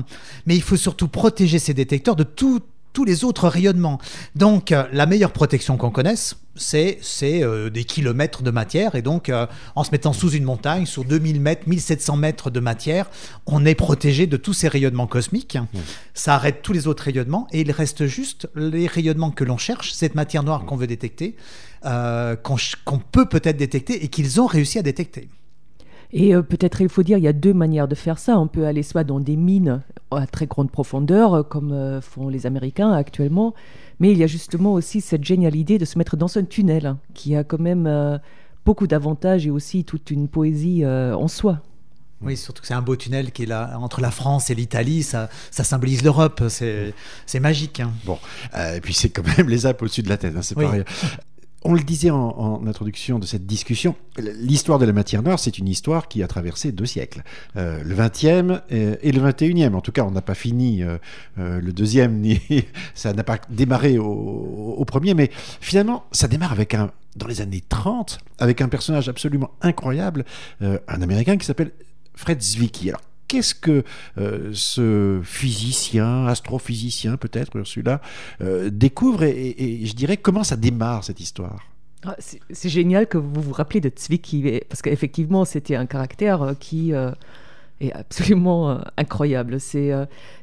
mais 0.45 0.55
il 0.55 0.61
faut 0.61 0.75
surtout 0.77 1.07
protéger 1.07 1.59
ces 1.59 1.73
détecteurs 1.73 2.15
de 2.15 2.23
tout 2.23 2.61
tous 2.93 3.05
les 3.05 3.23
autres 3.23 3.47
rayonnements. 3.47 3.99
Donc 4.35 4.71
euh, 4.71 4.83
la 4.91 5.05
meilleure 5.05 5.31
protection 5.31 5.77
qu'on 5.77 5.91
connaisse, 5.91 6.35
c'est 6.55 6.99
euh, 7.23 7.69
des 7.69 7.83
kilomètres 7.83 8.43
de 8.43 8.51
matière. 8.51 8.95
Et 8.95 9.01
donc 9.01 9.29
euh, 9.29 9.47
en 9.75 9.83
se 9.83 9.91
mettant 9.91 10.13
sous 10.13 10.31
une 10.31 10.43
montagne, 10.43 10.85
sur 10.85 11.05
2000 11.05 11.39
mètres, 11.41 11.63
1700 11.67 12.17
mètres 12.17 12.49
de 12.49 12.59
matière, 12.59 13.09
on 13.45 13.65
est 13.65 13.75
protégé 13.75 14.27
de 14.27 14.37
tous 14.37 14.53
ces 14.53 14.67
rayonnements 14.67 15.07
cosmiques. 15.07 15.55
Mmh. 15.55 15.77
Ça 16.13 16.35
arrête 16.35 16.61
tous 16.61 16.73
les 16.73 16.87
autres 16.87 17.03
rayonnements 17.03 17.47
et 17.51 17.61
il 17.61 17.71
reste 17.71 18.05
juste 18.05 18.49
les 18.55 18.87
rayonnements 18.87 19.31
que 19.31 19.43
l'on 19.43 19.57
cherche, 19.57 19.93
cette 19.93 20.15
matière 20.15 20.43
noire 20.43 20.65
qu'on 20.65 20.75
veut 20.75 20.87
détecter. 20.87 21.35
euh, 21.85 22.35
qu'on 22.35 22.57
qu'on 22.85 22.99
peut 22.99 23.27
peut-être 23.27 23.57
détecter 23.57 24.03
et 24.03 24.07
qu'ils 24.07 24.39
ont 24.41 24.45
réussi 24.45 24.79
à 24.79 24.83
détecter. 24.83 25.27
Et 26.13 26.35
euh, 26.35 26.41
peut-être 26.41 26.81
il 26.81 26.89
faut 26.89 27.03
dire, 27.03 27.17
il 27.17 27.23
y 27.23 27.27
a 27.27 27.33
deux 27.33 27.53
manières 27.53 27.87
de 27.87 27.95
faire 27.95 28.19
ça. 28.19 28.37
On 28.37 28.47
peut 28.47 28.65
aller 28.65 28.83
soit 28.83 29.03
dans 29.03 29.19
des 29.19 29.35
mines 29.37 29.81
à 30.11 30.27
très 30.27 30.45
grande 30.47 30.69
profondeur, 30.71 31.33
euh, 31.33 31.43
comme 31.43 31.71
euh, 31.71 32.01
font 32.01 32.27
les 32.27 32.45
Américains 32.45 32.91
actuellement, 32.91 33.53
mais 33.99 34.11
il 34.11 34.17
y 34.17 34.23
a 34.23 34.27
justement 34.27 34.73
aussi 34.73 34.99
cette 34.99 35.23
géniale 35.23 35.55
idée 35.55 35.77
de 35.77 35.85
se 35.85 35.97
mettre 35.97 36.17
dans 36.17 36.37
un 36.37 36.43
tunnel, 36.43 36.85
hein, 36.85 36.97
qui 37.13 37.35
a 37.35 37.43
quand 37.45 37.59
même 37.59 37.87
euh, 37.87 38.17
beaucoup 38.65 38.87
d'avantages 38.87 39.47
et 39.47 39.51
aussi 39.51 39.85
toute 39.85 40.11
une 40.11 40.27
poésie 40.27 40.83
euh, 40.83 41.15
en 41.15 41.27
soi. 41.29 41.59
Oui, 42.23 42.37
surtout 42.37 42.61
que 42.61 42.67
c'est 42.67 42.75
un 42.75 42.83
beau 42.83 42.95
tunnel 42.95 43.31
qui 43.31 43.43
est 43.43 43.45
là 43.47 43.75
entre 43.79 43.99
la 43.99 44.11
France 44.11 44.51
et 44.51 44.55
l'Italie, 44.55 45.01
ça, 45.01 45.27
ça 45.49 45.63
symbolise 45.63 46.03
l'Europe, 46.03 46.43
c'est 46.49 46.93
c'est 47.25 47.39
magique. 47.39 47.79
hein. 47.79 47.91
Bon, 48.05 48.19
euh, 48.55 48.75
et 48.75 48.81
puis 48.81 48.93
c'est 48.93 49.09
quand 49.09 49.23
même 49.37 49.49
les 49.49 49.65
Alpes 49.65 49.81
au-dessus 49.81 50.03
de 50.03 50.09
la 50.09 50.17
tête, 50.17 50.35
hein, 50.37 50.41
c'est 50.43 50.55
Oui. 50.57 50.65
pas 50.65 50.71
rien. 50.71 50.83
On 51.63 51.75
le 51.75 51.81
disait 51.81 52.09
en, 52.09 52.65
introduction 52.65 53.19
de 53.19 53.25
cette 53.25 53.45
discussion, 53.45 53.95
l'histoire 54.17 54.79
de 54.79 54.85
la 54.85 54.93
matière 54.93 55.21
noire, 55.21 55.37
c'est 55.37 55.59
une 55.59 55.67
histoire 55.67 56.07
qui 56.07 56.23
a 56.23 56.27
traversé 56.27 56.71
deux 56.71 56.87
siècles, 56.87 57.23
Euh, 57.55 57.83
le 57.83 57.95
20e 57.95 58.61
et, 58.69 59.11
le 59.11 59.21
21e. 59.21 59.75
En 59.75 59.81
tout 59.81 59.91
cas, 59.91 60.03
on 60.03 60.11
n'a 60.11 60.21
pas 60.21 60.33
fini 60.33 60.83
euh, 60.83 60.97
euh, 61.37 61.61
le 61.61 61.73
deuxième, 61.73 62.19
ni 62.19 62.39
ça 62.95 63.13
n'a 63.13 63.23
pas 63.23 63.37
démarré 63.49 63.97
au, 63.97 64.83
premier, 64.85 65.13
mais 65.13 65.29
finalement, 65.59 66.05
ça 66.11 66.27
démarre 66.27 66.51
avec 66.51 66.73
un, 66.73 66.91
dans 67.15 67.27
les 67.27 67.41
années 67.41 67.61
30, 67.67 68.19
avec 68.39 68.61
un 68.61 68.67
personnage 68.67 69.07
absolument 69.09 69.51
incroyable, 69.61 70.25
un 70.61 71.01
Américain 71.01 71.37
qui 71.37 71.45
s'appelle 71.45 71.71
Fred 72.15 72.41
Zwicky. 72.41 72.91
Qu'est-ce 73.31 73.55
que 73.55 73.83
euh, 74.17 74.49
ce 74.53 75.21
physicien, 75.23 76.25
astrophysicien 76.27 77.15
peut-être, 77.17 77.55
Ursula, 77.55 78.01
euh, 78.41 78.69
découvre 78.69 79.23
et, 79.23 79.31
et- 79.31 79.83
et 79.83 79.85
je 79.85 79.95
dirais 79.95 80.17
comment 80.17 80.43
ça 80.43 80.57
démarre 80.57 81.03
cette 81.03 81.19
histoire? 81.21 81.59
Ah, 82.03 82.15
C'est 82.49 82.69
génial 82.69 83.07
que 83.07 83.17
vous 83.17 83.41
vous 83.41 83.53
rappelez 83.53 83.79
de 83.79 83.91
Zwicky, 83.97 84.59
parce 84.69 84.81
qu'effectivement, 84.81 85.45
c'était 85.45 85.75
un 85.75 85.85
caractère 85.85 86.41
euh, 86.41 86.53
qui 86.55 86.93
euh, 86.93 87.11
est 87.79 87.93
absolument 87.93 88.79
incroyable. 88.97 89.59
C'est, 89.59 89.87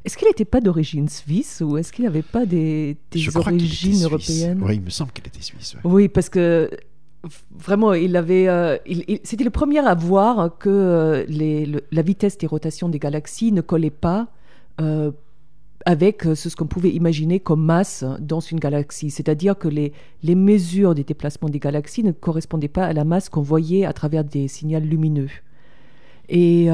est-ce 0.04 0.16
qu'il 0.16 0.26
n'était 0.28 0.45
pas 0.54 0.61
d'origine 0.61 1.09
suisse 1.09 1.62
ou 1.64 1.76
est-ce 1.78 1.92
qu'il 1.92 2.04
n'avait 2.04 2.23
pas 2.37 2.47
des, 2.47 2.97
des 3.11 3.37
origines 3.37 4.02
européennes? 4.04 4.61
Oui, 4.62 4.76
il 4.76 4.83
me 4.83 4.90
semble 4.90 5.12
qu'il 5.12 5.26
était 5.26 5.42
suisse. 5.42 5.75
ouais. 5.75 5.80
Oui, 5.85 6.09
parce 6.09 6.28
que 6.28 6.68
vraiment, 7.50 7.94
il 7.94 8.16
avait, 8.16 8.48
euh, 8.48 8.76
c'était 9.25 9.44
le 9.44 9.50
premier 9.50 9.78
à 9.80 9.94
voir 9.94 10.56
que 10.58 10.68
euh, 10.68 11.80
la 11.90 12.02
vitesse 12.02 12.38
des 12.38 12.46
rotations 12.46 12.88
des 12.88 12.98
galaxies 12.98 13.52
ne 13.52 13.60
collait 13.60 13.90
pas 13.90 14.28
euh, 14.80 15.10
avec 15.87 16.22
ce, 16.34 16.54
qu'on 16.54 16.66
pouvait 16.66 16.90
imaginer 16.90 17.40
comme 17.40 17.64
masse 17.64 18.04
dans 18.20 18.40
une 18.40 18.60
galaxie. 18.60 19.10
C'est-à-dire 19.10 19.56
que 19.56 19.68
les, 19.68 19.92
mesures 20.34 20.94
des 20.94 21.04
déplacements 21.04 21.48
des 21.48 21.58
galaxies 21.58 22.04
ne 22.04 22.12
correspondaient 22.12 22.68
pas 22.68 22.84
à 22.84 22.92
la 22.92 23.04
masse 23.04 23.28
qu'on 23.28 23.42
voyait 23.42 23.84
à 23.84 23.92
travers 23.92 24.25
des 24.25 24.48
signaux 24.48 24.80
lumineux. 24.80 25.30
Et 26.28 26.68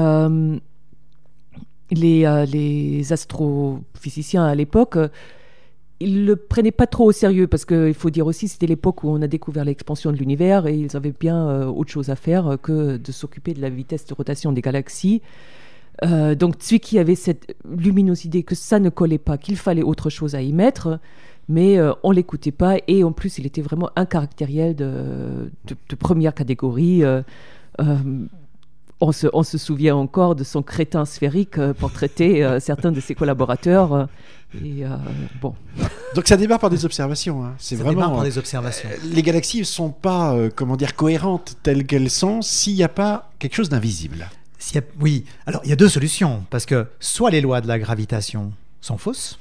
les, 1.91 3.13
astrophysiciens 3.13 4.43
à 4.43 4.55
l'époque 4.55 4.97
ils 5.99 6.25
le 6.25 6.35
prenaient 6.35 6.71
pas 6.71 6.87
trop 6.87 7.05
au 7.05 7.11
sérieux 7.11 7.47
parce 7.47 7.65
qu'il 7.65 7.93
faut 7.93 8.09
dire 8.09 8.27
aussi 8.27 8.47
c'était 8.47 8.67
l'époque 8.67 9.03
où 9.03 9.09
on 9.09 9.21
a 9.21 9.27
découvert 9.27 9.63
l'expansion 9.63 10.11
de 10.11 10.17
l'univers 10.17 10.67
et 10.67 10.75
ils 10.75 10.95
avaient 10.97 11.13
bien 11.17 11.47
euh, 11.47 11.65
autre 11.65 11.91
chose 11.91 12.09
à 12.09 12.15
faire 12.15 12.47
euh, 12.47 12.57
que 12.57 12.97
de 12.97 13.11
s'occuper 13.11 13.53
de 13.53 13.61
la 13.61 13.69
vitesse 13.69 14.05
de 14.05 14.13
rotation 14.13 14.51
des 14.51 14.61
galaxies. 14.61 15.21
Euh, 16.03 16.35
donc 16.35 16.61
Zwicky 16.61 16.99
avait 16.99 17.15
cette 17.15 17.55
lumineuse 17.69 18.25
idée 18.25 18.43
que 18.43 18.55
ça 18.55 18.79
ne 18.79 18.89
collait 18.89 19.17
pas, 19.17 19.37
qu'il 19.37 19.57
fallait 19.57 19.83
autre 19.83 20.09
chose 20.09 20.35
à 20.35 20.41
y 20.41 20.51
mettre, 20.51 20.99
mais 21.47 21.77
euh, 21.77 21.93
on 22.03 22.11
l'écoutait 22.11 22.51
pas 22.51 22.77
et 22.87 23.03
en 23.03 23.11
plus 23.11 23.37
il 23.37 23.45
était 23.45 23.61
vraiment 23.61 23.89
un 23.95 24.05
caractériel 24.05 24.75
de, 24.75 25.49
première 25.97 26.33
catégorie. 26.33 27.03
euh, 27.03 27.21
on 29.01 29.11
se, 29.11 29.57
souvient 29.57 29.95
encore 29.95 30.35
de 30.35 30.43
son 30.43 30.63
crétin 30.63 31.03
sphérique 31.05 31.59
pour 31.73 31.91
traiter 31.91 32.47
certains 32.61 32.93
de 32.93 33.01
ses 33.01 33.13
collaborateurs. 33.13 34.07
Euh, 34.53 34.59
et 34.63 34.85
euh, 34.85 34.89
bon, 35.41 35.55
Donc 36.13 36.27
ça 36.27 36.37
démarre 36.37 36.59
par 36.59 36.69
des 36.69 36.85
observations. 36.85 37.43
hein. 37.43 37.55
C'est 37.57 37.75
Ça 37.75 37.83
vraiment. 37.83 38.01
démarre 38.01 38.11
par 38.11 38.21
euh, 38.21 38.25
des 38.25 38.37
observations. 38.37 38.89
les 39.03 39.23
galaxies 39.23 39.59
ne 39.59 39.63
sont 39.63 39.89
pas, 39.89 40.33
euh, 40.35 40.49
comment 40.53 40.75
dire, 40.77 40.95
cohérentes 40.95 41.55
telles 41.63 41.85
qu'elles 41.85 42.09
sont 42.11 42.41
s'il 42.41 42.75
n'y 42.75 42.83
a 42.83 42.89
pas 42.89 43.31
quelque 43.39 43.55
chose 43.55 43.69
d'invisible. 43.69 44.29
Oui, 44.99 45.25
alors 45.45 45.61
il 45.63 45.69
y 45.69 45.73
a 45.73 45.75
deux 45.75 45.89
solutions, 45.89 46.43
parce 46.49 46.65
que 46.65 46.87
soit 46.99 47.29
les 47.31 47.39
lois 47.41 47.61
de 47.61 47.67
la 47.67 47.77
gravitation 47.79 48.51
sont 48.81 48.97
fausses, 48.97 49.37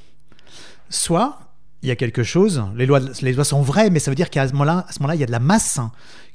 soit 0.91 1.39
il 1.83 1.89
y 1.89 1.91
a 1.91 1.97
quelque 1.97 2.23
chose, 2.23 2.63
les 2.77 2.87
lois, 2.87 3.01
les 3.21 3.33
lois 3.33 3.45
sont 3.45 3.61
vraies, 3.63 3.91
mais 3.91 3.99
ça 3.99 4.11
veut 4.11 4.15
dire 4.15 4.31
qu'à 4.31 4.47
ce 4.49 4.53
moment-là, 4.53 4.87
à 4.89 4.93
ce 4.93 5.01
moment-là, 5.01 5.15
il 5.17 5.21
y 5.21 5.25
a 5.25 5.27
de 5.27 5.33
la 5.33 5.39
masse 5.39 5.81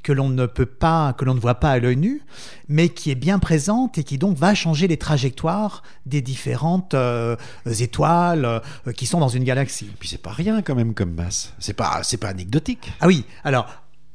que 0.03 0.11
l'on 0.11 0.29
ne 0.29 0.45
peut 0.45 0.65
pas, 0.65 1.13
que 1.13 1.25
l'on 1.25 1.33
ne 1.33 1.39
voit 1.39 1.55
pas 1.55 1.71
à 1.71 1.79
l'œil 1.79 1.97
nu, 1.97 2.21
mais 2.67 2.89
qui 2.89 3.11
est 3.11 3.15
bien 3.15 3.39
présente 3.39 3.97
et 3.97 4.03
qui 4.03 4.17
donc 4.17 4.37
va 4.37 4.55
changer 4.55 4.87
les 4.87 4.97
trajectoires 4.97 5.83
des 6.05 6.21
différentes 6.21 6.93
euh, 6.93 7.35
étoiles 7.65 8.45
euh, 8.45 8.91
qui 8.95 9.05
sont 9.05 9.19
dans 9.19 9.29
une 9.29 9.43
galaxie. 9.43 9.89
Puis 9.99 10.09
c'est 10.09 10.21
pas 10.21 10.31
rien 10.31 10.61
quand 10.61 10.75
même 10.75 10.93
comme 10.93 11.13
masse. 11.13 11.53
C'est 11.59 11.73
pas, 11.73 12.01
c'est 12.03 12.17
pas 12.17 12.29
anecdotique. 12.29 12.91
Ah 13.01 13.07
oui, 13.07 13.25
alors 13.43 13.67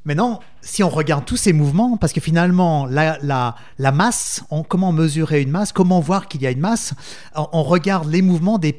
maintenant, 0.05 0.41
si 0.61 0.83
on 0.83 0.89
regarde 0.89 1.25
tous 1.25 1.37
ces 1.37 1.53
mouvements, 1.53 1.97
parce 1.97 2.13
que 2.13 2.21
finalement, 2.21 2.87
la, 2.87 3.55
masse, 3.93 4.45
on, 4.51 4.63
comment 4.63 4.93
mesurer 4.93 5.43
une 5.43 5.51
masse, 5.51 5.73
comment 5.73 6.01
voir 6.01 6.29
qu'il 6.29 6.43
y 6.43 6.47
a 6.47 6.51
une 6.51 6.61
masse, 6.61 6.95
on, 7.35 7.63
regarde 7.63 8.11
les 8.11 8.23
mouvements 8.23 8.59
des 8.59 8.73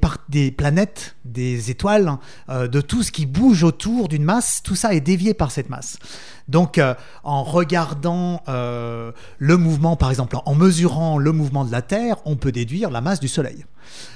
planètes, 0.52 1.16
des 1.26 1.72
étoiles, 1.72 2.18
euh, 2.50 2.68
de 2.68 2.82
tout 2.82 3.04
ce 3.04 3.12
qui 3.12 3.26
bouge 3.26 3.64
autour 3.64 4.08
d'une 4.08 4.24
masse, 4.24 4.62
tout 4.64 4.76
ça 4.76 4.94
est 4.94 5.02
dévié 5.02 5.34
par 5.34 5.52
cette 5.52 5.70
masse. 5.70 5.98
Donc, 6.48 6.78
euh, 6.78 6.94
en 7.24 7.44
regardant 7.44 8.42
euh, 8.48 9.12
le 9.40 9.58
mouvement, 9.58 9.96
par 9.96 10.10
exemple, 10.10 10.38
en 10.46 10.56
mesurant 10.56 11.18
le 11.18 11.32
mouvement 11.32 11.66
de 11.66 11.72
la 11.72 11.82
Terre, 11.82 12.18
on 12.26 12.36
peut 12.36 12.52
déduire 12.52 12.92
la 12.92 13.02
masse 13.02 13.20
du 13.20 13.28
Soleil. 13.28 13.66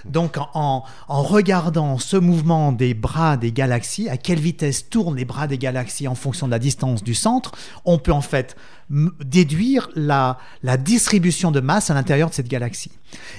Donc, 0.05 0.37
en, 0.53 0.83
regardant 1.07 1.97
ce 1.97 2.17
mouvement 2.17 2.71
des 2.71 2.93
bras 2.93 3.37
des 3.37 3.51
galaxies, 3.51 4.09
à 4.09 4.17
quelle 4.17 4.39
vitesse 4.39 4.89
tournent 4.89 5.15
les 5.15 5.25
bras 5.25 5.47
des 5.47 5.57
galaxies 5.57 6.07
en 6.07 6.15
fonction 6.15 6.47
de 6.47 6.51
la 6.51 6.59
distance 6.59 7.03
du 7.03 7.13
centre, 7.13 7.51
on 7.85 7.97
peut 7.97 8.13
en 8.13 8.21
fait 8.21 8.55
déduire 8.89 9.89
la, 9.95 10.37
la 10.63 10.77
distribution 10.77 11.51
de 11.51 11.59
masse 11.59 11.89
à 11.89 11.93
l'intérieur 11.93 12.29
de 12.29 12.33
cette 12.33 12.47
galaxie. 12.47 12.91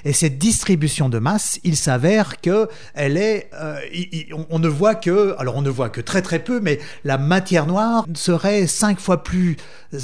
Et 0.05 0.13
cette 0.13 0.39
distribution 0.39 1.09
de 1.09 1.19
masse, 1.19 1.61
il 1.63 1.77
s'avère 1.77 2.41
que 2.41 2.69
elle 2.95 3.17
est, 3.17 3.51
euh, 3.55 3.79
il- 3.93 4.09
il- 4.13 4.27
on, 4.51 4.59
ne 4.59 4.67
voit 4.69 4.97
que, 4.97 5.35
alors 5.39 5.57
on 5.57 5.63
ne 5.63 5.71
voit 5.71 5.91
que 5.91 6.01
très 6.01 6.23
très 6.23 6.41
peu, 6.41 6.61
mais 6.61 6.81
la 7.05 7.19
matière 7.19 7.67
noire 7.67 8.05
serait 8.15 8.67
cinq 8.67 8.99
fois 8.99 9.23
plus 9.23 9.57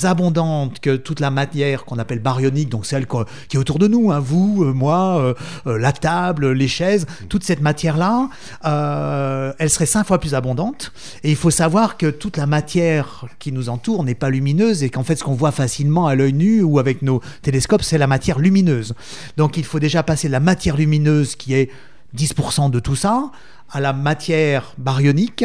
abondante 0.05 0.81
que 0.81 0.97
toute 0.97 1.21
la 1.21 1.31
matière 1.31 1.85
qu'on 1.85 1.99
appelle 1.99 2.21
baryonique, 2.21 2.69
donc 2.69 2.87
celle 2.87 3.07
qui 3.49 3.57
est 3.57 3.61
autour 3.61 3.79
de 3.79 3.89
nous, 3.89 4.11
hein, 4.13 4.21
vous, 4.21 4.63
euh, 4.65 4.73
moi, 4.73 5.19
euh, 5.21 5.35
euh, 5.67 5.79
la 5.79 5.93
table, 5.93 6.53
les 6.53 6.69
chaises, 6.69 7.07
toute 7.29 7.45
cette 7.45 7.61
matière-là, 7.61 8.29
euh, 8.65 9.53
elle 9.59 9.71
serait 9.71 9.87
cinq 9.87 10.07
fois 10.07 10.19
plus 10.21 10.35
abondante. 10.35 10.93
Et 11.25 11.31
il 11.31 11.37
faut 11.37 11.51
savoir 11.51 11.97
que 11.97 12.07
toute 12.11 12.37
la 12.37 12.47
matière 12.47 13.25
qui 13.39 13.53
nous 13.53 13.69
entoure 13.69 14.05
n'est 14.05 14.15
pas 14.15 14.31
lumineuse 14.31 14.83
et 14.83 14.91
qu'en 14.91 15.03
fait, 15.05 15.17
ce 15.17 15.25
qu'on 15.25 15.35
voit 15.37 15.53
facilement 15.53 16.07
à 16.07 16.15
l'œil 16.15 16.33
nu 16.33 16.63
ou 16.63 16.79
avec 16.79 17.03
nos 17.03 17.21
télescopes, 17.43 17.83
c'est 17.83 17.99
la 17.99 18.07
matière 18.07 18.39
lumineuse. 18.39 18.95
Donc, 19.37 19.57
il 19.57 19.65
faut 19.65 19.81
déjà 19.81 20.03
passer 20.03 20.29
de 20.29 20.33
la 20.33 20.41
matière 20.41 20.77
lumineuse 20.77 21.37
qui 21.37 21.55
est 21.55 21.71
10% 22.17 22.71
de 22.71 22.81
tout 22.81 22.97
ça 22.97 23.31
à 23.71 23.81
la 23.81 23.93
matière 23.93 24.75
baryonique. 24.79 25.45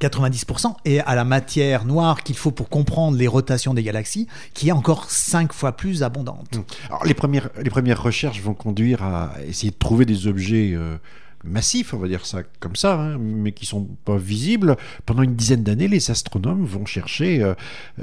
90% 0.00 0.74
et 0.84 1.00
à 1.00 1.14
la 1.14 1.24
matière 1.24 1.84
noire 1.84 2.24
qu'il 2.24 2.36
faut 2.36 2.50
pour 2.50 2.68
comprendre 2.68 3.16
les 3.16 3.28
rotations 3.28 3.74
des 3.74 3.84
galaxies, 3.84 4.26
qui 4.52 4.68
est 4.68 4.72
encore 4.72 5.08
5 5.08 5.52
fois 5.52 5.76
plus 5.76 6.02
abondante. 6.02 6.58
Alors, 6.88 7.04
les, 7.04 7.14
premières, 7.14 7.48
les 7.62 7.70
premières 7.70 8.02
recherches 8.02 8.40
vont 8.40 8.54
conduire 8.54 9.04
à 9.04 9.34
essayer 9.46 9.70
de 9.70 9.78
trouver 9.78 10.04
des 10.04 10.26
objets 10.26 10.72
euh, 10.74 10.96
massifs, 11.44 11.94
on 11.94 11.98
va 11.98 12.08
dire 12.08 12.26
ça 12.26 12.42
comme 12.60 12.76
ça, 12.76 13.00
hein, 13.00 13.18
mais 13.18 13.52
qui 13.52 13.66
sont 13.66 13.86
pas 14.04 14.16
visibles. 14.16 14.76
Pendant 15.06 15.22
une 15.22 15.34
dizaine 15.34 15.62
d'années, 15.62 15.88
les 15.88 16.10
astronomes 16.10 16.64
vont 16.64 16.86
chercher 16.86 17.42
euh, 17.42 17.54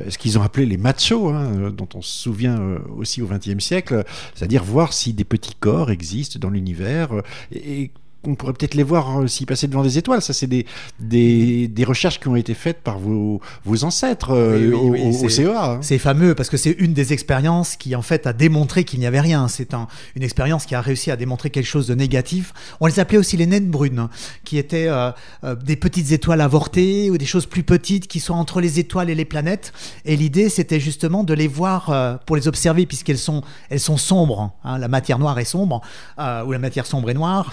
ce 0.10 0.18
qu'ils 0.18 0.38
ont 0.38 0.42
appelé 0.42 0.66
les 0.66 0.78
machos, 0.78 1.30
hein, 1.30 1.72
dont 1.72 1.90
on 1.96 2.02
se 2.02 2.18
souvient 2.24 2.60
euh, 2.60 2.80
aussi 2.98 3.22
au 3.22 3.28
XXe 3.28 3.64
siècle, 3.64 4.04
c'est-à-dire 4.36 4.64
voir 4.64 4.94
si 4.94 5.14
des 5.14 5.24
petits 5.24 5.56
corps 5.60 5.92
existent 5.92 6.40
dans 6.40 6.50
l'univers 6.50 7.14
euh, 7.14 7.22
et 7.52 7.92
on 8.28 8.36
pourrait 8.36 8.54
peut-être 8.54 8.76
les 8.76 8.84
voir 8.84 9.22
euh, 9.22 9.28
s'ils 9.28 9.48
passaient 9.48 9.68
devant 9.68 9.84
des 9.84 9.98
étoiles. 9.98 10.22
Ça, 10.22 10.34
c'est 10.34 10.48
des, 10.48 10.66
des, 11.00 11.68
des 11.68 11.84
recherches 11.84 12.20
qui 12.20 12.28
ont 12.28 12.36
été 12.36 12.54
faites 12.54 12.82
par 12.82 13.00
vos, 13.00 13.42
vos 13.66 13.84
ancêtres 13.84 14.32
euh, 14.32 14.70
Oui, 14.72 14.90
oui, 14.90 15.02
au, 15.02 15.24
oui, 15.24 15.32
CEA. 15.32 15.72
hein. 15.74 15.80
C'est 15.82 15.98
fameux 15.98 16.36
parce 16.36 16.50
que 16.50 16.58
c'est 16.58 16.72
une 16.72 16.94
des 16.94 17.14
expériences 17.14 17.76
qui 17.76 17.96
en 17.96 18.02
fait 18.02 18.28
a 18.28 18.34
démontré 18.34 18.84
qu'il 18.84 19.00
n'y 19.00 19.06
avait 19.08 19.20
rien. 19.22 19.48
C'est 19.48 19.74
un- 19.74 19.88
une 20.16 20.24
expérience 20.24 20.66
qui 20.66 20.76
a 20.76 20.82
réussi 20.82 21.10
à 21.12 21.16
démontrer 21.16 21.50
quelque 21.50 21.66
chose 21.66 21.88
de 21.88 21.96
négatif. 21.96 22.54
On 22.80 22.86
les 22.88 23.00
appelait 23.00 23.18
aussi 23.18 23.38
les 23.38 23.48
naines 23.48 23.70
brunes, 23.70 24.08
qui 24.44 24.58
étaient 24.58 24.88
euh, 24.88 25.12
euh, 25.44 25.56
des 25.56 25.76
petites 25.76 26.12
étoiles 26.12 26.42
avortées 26.42 27.10
ou 27.10 27.18
des 27.18 27.26
choses 27.26 27.46
plus 27.48 27.64
petites 27.64 28.08
qui 28.08 28.20
sont 28.20 28.34
entre 28.36 28.62
les 28.62 28.80
étoiles 28.80 29.10
et 29.10 29.16
les 29.16 29.26
planètes. 29.26 29.74
Et 30.06 30.16
l'idée 30.16 30.50
c'était 30.50 30.80
justement 30.80 31.24
de 31.24 31.34
les 31.34 31.48
voir 31.48 31.90
euh, 31.90 32.16
pour 32.26 32.36
les 32.36 32.48
observer 32.48 32.86
puisqu'elles 32.86 33.18
sont 33.18 33.42
elles 33.70 33.80
sont 33.80 33.98
sombres. 33.98 34.52
hein. 34.64 34.78
La 34.78 34.88
matière 34.88 35.18
noire 35.20 35.40
est 35.40 35.46
sombre 35.46 35.82
ou 36.20 36.52
la 36.52 36.60
matière 36.60 36.86
sombre 36.86 37.10
est 37.10 37.14
noire. 37.16 37.52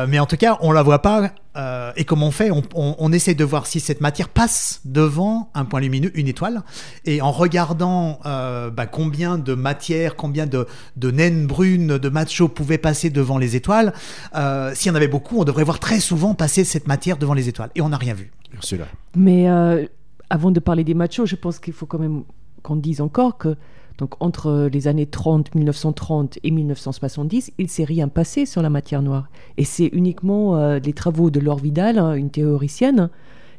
Euh, 0.00 0.06
mais 0.08 0.18
en 0.18 0.26
tout 0.26 0.36
cas 0.36 0.56
on 0.60 0.72
la 0.72 0.82
voit 0.82 1.02
pas 1.02 1.30
euh, 1.56 1.92
et 1.96 2.04
comment 2.04 2.28
on 2.28 2.30
fait 2.30 2.50
on, 2.50 2.62
on- 2.74 2.94
on 2.98 3.12
essaie 3.12 3.34
de 3.34 3.44
voir 3.44 3.66
si 3.66 3.80
cette 3.80 4.00
matière 4.00 4.28
passe 4.28 4.80
devant 4.84 5.50
un 5.54 5.64
point 5.64 5.80
lumineux, 5.80 6.10
une 6.18 6.28
étoile. 6.28 6.62
Et 7.04 7.20
en 7.22 7.32
regardant 7.32 8.20
euh, 8.26 8.70
bah, 8.70 8.86
combien 8.86 9.36
de 9.38 9.54
matière, 9.54 10.16
combien 10.16 10.46
de, 10.46 10.66
de 10.96 11.10
naines 11.10 11.46
brunes, 11.46 11.98
de 11.98 12.08
machos 12.08 12.48
pouvaient 12.48 12.78
passer 12.78 13.10
devant 13.10 13.38
les 13.38 13.56
étoiles, 13.56 13.92
euh, 14.36 14.72
s'il 14.74 14.88
y 14.88 14.92
en 14.92 14.94
avait 14.94 15.08
beaucoup, 15.08 15.38
on 15.40 15.44
devrait 15.44 15.64
voir 15.64 15.80
très 15.80 16.00
souvent 16.00 16.34
passer 16.34 16.64
cette 16.64 16.86
matière 16.86 17.16
devant 17.16 17.34
les 17.34 17.48
étoiles. 17.48 17.70
Et 17.74 17.80
on 17.80 17.88
n'a 17.88 17.96
rien 17.96 18.14
vu. 18.14 18.30
Ursula. 18.54 18.86
Mais 19.16 19.48
euh, 19.48 19.86
avant 20.28 20.50
de 20.52 20.60
parler 20.60 20.84
des 20.84 20.94
machos, 20.94 21.26
je 21.26 21.36
pense 21.36 21.58
qu'il 21.58 21.72
faut 21.72 21.86
quand 21.86 21.98
même 21.98 22.22
qu'on 22.62 22.76
dise 22.76 23.00
encore 23.00 23.38
que 23.38 23.56
donc 24.00 24.14
entre 24.20 24.70
les 24.72 24.88
années 24.88 25.04
30, 25.04 25.54
1930 25.54 26.38
et 26.42 26.50
1970, 26.50 27.52
il 27.58 27.68
s'est 27.68 27.84
rien 27.84 28.08
passé 28.08 28.46
sur 28.46 28.62
la 28.62 28.70
matière 28.70 29.02
noire. 29.02 29.28
Et 29.58 29.64
c'est 29.64 29.88
uniquement 29.92 30.56
euh, 30.56 30.78
les 30.78 30.94
travaux 30.94 31.28
de 31.28 31.38
Laure 31.38 31.58
Vidal, 31.58 31.98
hein, 31.98 32.14
une 32.14 32.30
théoricienne, 32.30 33.10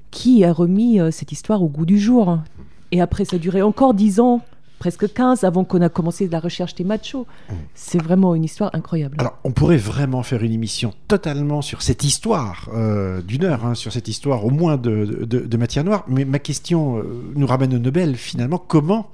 qui 0.10 0.44
a 0.44 0.52
remis 0.52 1.00
euh, 1.00 1.12
cette 1.12 1.32
histoire 1.32 1.62
au 1.62 1.68
goût 1.68 1.86
du 1.86 2.00
jour. 2.00 2.40
Et 2.92 3.02
après, 3.02 3.24
ça 3.24 3.36
a 3.36 3.40
duré 3.40 3.62
encore 3.62 3.94
10 3.94 4.20
ans, 4.20 4.42
presque 4.82 5.14
15, 5.14 5.44
avant 5.44 5.64
qu'on 5.64 5.80
a 5.82 5.90
commencé 5.90 6.28
la 6.28 6.40
recherche 6.40 6.74
des 6.74 6.84
machos. 6.84 7.28
C'est 7.76 8.02
vraiment 8.02 8.34
une 8.34 8.44
histoire 8.44 8.72
incroyable. 8.74 9.16
Alors, 9.20 9.38
on 9.44 9.52
pourrait 9.52 9.78
vraiment 9.78 10.24
faire 10.24 10.42
une 10.42 10.52
émission 10.52 10.92
totalement 11.08 11.62
sur 11.62 11.84
cette 11.84 12.04
histoire 12.04 12.68
euh, 12.74 13.22
d'une 13.22 13.44
heure, 13.44 13.64
hein, 13.64 13.76
sur 13.76 13.94
cette 13.94 14.08
histoire 14.08 14.44
au 14.44 14.50
moins 14.50 14.78
de, 14.78 15.06
de, 15.30 15.40
de 15.42 15.58
matière 15.58 15.84
noire. 15.84 16.04
Mais 16.08 16.26
ma 16.26 16.40
question 16.40 16.98
euh, 16.98 17.04
nous 17.36 17.46
ramène 17.46 17.76
au 17.76 17.78
Nobel, 17.78 18.16
finalement. 18.16 18.58
Comment 18.58 19.12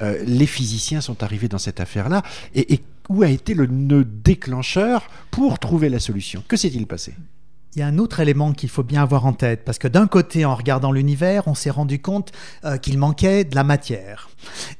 euh, 0.00 0.16
les 0.26 0.46
physiciens 0.46 1.02
sont 1.02 1.22
arrivés 1.22 1.48
dans 1.48 1.58
cette 1.58 1.80
affaire-là 1.80 2.22
et, 2.54 2.72
et 2.72 2.80
où 3.10 3.22
a 3.22 3.28
été 3.28 3.52
le 3.52 3.66
nœud 3.66 4.04
déclencheur 4.04 5.06
pour 5.30 5.58
trouver 5.58 5.90
la 5.90 6.00
solution? 6.00 6.42
Que 6.48 6.56
s'est-il 6.56 6.86
passé? 6.86 7.12
Il 7.76 7.78
y 7.78 7.82
a 7.82 7.86
un 7.86 7.98
autre 7.98 8.18
élément 8.18 8.52
qu'il 8.52 8.68
faut 8.68 8.82
bien 8.82 9.02
avoir 9.02 9.26
en 9.26 9.32
tête, 9.32 9.64
parce 9.64 9.78
que 9.78 9.86
d'un 9.86 10.08
côté, 10.08 10.44
en 10.44 10.56
regardant 10.56 10.90
l'univers, 10.90 11.44
on 11.46 11.54
s'est 11.54 11.70
rendu 11.70 12.00
compte 12.00 12.32
euh, 12.64 12.78
qu'il 12.78 12.98
manquait 12.98 13.44
de 13.44 13.54
la 13.54 13.62
matière. 13.62 14.28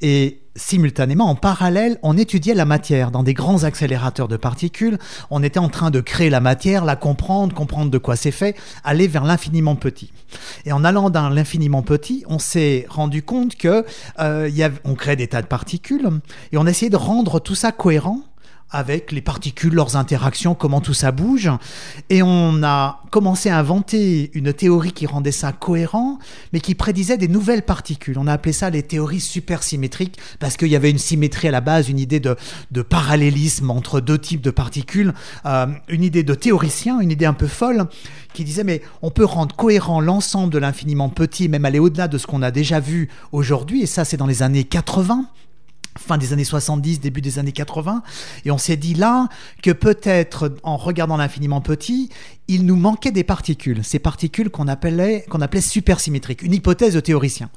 Et 0.00 0.42
simultanément, 0.56 1.26
en 1.26 1.36
parallèle, 1.36 1.98
on 2.02 2.18
étudiait 2.18 2.54
la 2.54 2.64
matière 2.64 3.12
dans 3.12 3.22
des 3.22 3.32
grands 3.32 3.62
accélérateurs 3.62 4.26
de 4.26 4.36
particules. 4.36 4.98
On 5.30 5.44
était 5.44 5.60
en 5.60 5.68
train 5.68 5.92
de 5.92 6.00
créer 6.00 6.30
la 6.30 6.40
matière, 6.40 6.84
la 6.84 6.96
comprendre, 6.96 7.54
comprendre 7.54 7.92
de 7.92 7.98
quoi 7.98 8.16
c'est 8.16 8.32
fait, 8.32 8.56
aller 8.82 9.06
vers 9.06 9.24
l'infiniment 9.24 9.76
petit. 9.76 10.12
Et 10.64 10.72
en 10.72 10.84
allant 10.84 11.10
dans 11.10 11.28
l'infiniment 11.28 11.82
petit, 11.82 12.24
on 12.28 12.40
s'est 12.40 12.86
rendu 12.88 13.22
compte 13.22 13.54
que 13.54 13.84
euh, 14.18 14.68
on 14.84 14.94
crée 14.94 15.14
des 15.14 15.28
tas 15.28 15.42
de 15.42 15.46
particules 15.46 16.08
et 16.50 16.58
on 16.58 16.66
essayait 16.66 16.90
de 16.90 16.96
rendre 16.96 17.38
tout 17.38 17.54
ça 17.54 17.70
cohérent 17.70 18.20
avec 18.70 19.12
les 19.12 19.20
particules, 19.20 19.74
leurs 19.74 19.96
interactions, 19.96 20.54
comment 20.54 20.80
tout 20.80 20.94
ça 20.94 21.12
bouge. 21.12 21.50
Et 22.08 22.22
on 22.22 22.62
a 22.62 23.02
commencé 23.10 23.48
à 23.48 23.58
inventer 23.58 24.30
une 24.34 24.52
théorie 24.52 24.92
qui 24.92 25.06
rendait 25.06 25.32
ça 25.32 25.52
cohérent, 25.52 26.18
mais 26.52 26.60
qui 26.60 26.74
prédisait 26.74 27.18
des 27.18 27.28
nouvelles 27.28 27.62
particules. 27.62 28.18
On 28.18 28.26
a 28.26 28.32
appelé 28.32 28.52
ça 28.52 28.70
les 28.70 28.82
théories 28.82 29.20
supersymétriques, 29.20 30.18
parce 30.38 30.56
qu'il 30.56 30.68
y 30.68 30.76
avait 30.76 30.90
une 30.90 30.98
symétrie 30.98 31.48
à 31.48 31.50
la 31.50 31.60
base, 31.60 31.88
une 31.88 31.98
idée 31.98 32.20
de, 32.20 32.36
de 32.70 32.82
parallélisme 32.82 33.70
entre 33.70 34.00
deux 34.00 34.18
types 34.18 34.42
de 34.42 34.50
particules, 34.50 35.14
euh, 35.46 35.66
une 35.88 36.04
idée 36.04 36.22
de 36.22 36.34
théoricien, 36.34 37.00
une 37.00 37.10
idée 37.10 37.26
un 37.26 37.32
peu 37.32 37.48
folle, 37.48 37.86
qui 38.32 38.44
disait 38.44 38.64
mais 38.64 38.82
on 39.02 39.10
peut 39.10 39.24
rendre 39.24 39.56
cohérent 39.56 40.00
l'ensemble 40.00 40.52
de 40.52 40.58
l'infiniment 40.58 41.08
petit, 41.08 41.48
même 41.48 41.64
aller 41.64 41.80
au-delà 41.80 42.06
de 42.06 42.18
ce 42.18 42.26
qu'on 42.26 42.42
a 42.42 42.50
déjà 42.50 42.78
vu 42.78 43.08
aujourd'hui, 43.32 43.82
et 43.82 43.86
ça 43.86 44.04
c'est 44.04 44.16
dans 44.16 44.26
les 44.26 44.42
années 44.42 44.64
80 44.64 45.26
fin 46.00 46.18
des 46.18 46.32
années 46.32 46.44
70, 46.44 47.00
début 47.00 47.20
des 47.20 47.38
années 47.38 47.52
80, 47.52 48.02
et 48.44 48.50
on 48.50 48.58
s'est 48.58 48.76
dit 48.76 48.94
là 48.94 49.28
que 49.62 49.70
peut-être 49.70 50.56
en 50.62 50.76
regardant 50.76 51.16
l'infiniment 51.16 51.60
petit, 51.60 52.10
il 52.50 52.66
nous 52.66 52.74
manquait 52.74 53.12
des 53.12 53.22
particules, 53.22 53.84
ces 53.84 54.00
particules 54.00 54.50
qu'on 54.50 54.66
appelait, 54.66 55.24
qu'on 55.30 55.40
appelait 55.40 55.60
supersymétriques, 55.60 56.42
une 56.42 56.52
hypothèse 56.52 56.94
de 56.94 57.00
théoricien. 57.00 57.48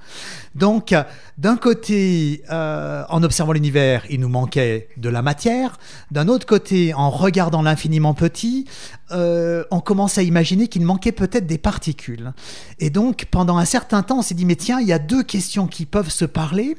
Donc, 0.53 0.93
d'un 1.39 1.57
côté, 1.57 2.43
euh, 2.51 3.03
en 3.09 3.23
observant 3.23 3.53
l'univers, 3.53 4.03
il 4.11 4.19
nous 4.19 4.29
manquait 4.29 4.89
de 4.97 5.09
la 5.09 5.23
matière, 5.23 5.79
d'un 6.11 6.27
autre 6.27 6.45
côté, 6.45 6.93
en 6.93 7.09
regardant 7.09 7.63
l'infiniment 7.63 8.13
petit, 8.13 8.65
euh, 9.11 9.63
on 9.71 9.79
commence 9.79 10.19
à 10.19 10.21
imaginer 10.21 10.67
qu'il 10.67 10.83
manquait 10.83 11.11
peut-être 11.11 11.47
des 11.47 11.57
particules. 11.57 12.31
Et 12.79 12.91
donc, 12.91 13.25
pendant 13.31 13.57
un 13.57 13.65
certain 13.65 14.03
temps, 14.03 14.19
on 14.19 14.21
s'est 14.21 14.35
dit, 14.35 14.45
mais 14.45 14.55
tiens, 14.55 14.79
il 14.79 14.87
y 14.87 14.93
a 14.93 14.99
deux 14.99 15.23
questions 15.23 15.65
qui 15.65 15.85
peuvent 15.87 16.11
se 16.11 16.25
parler, 16.25 16.77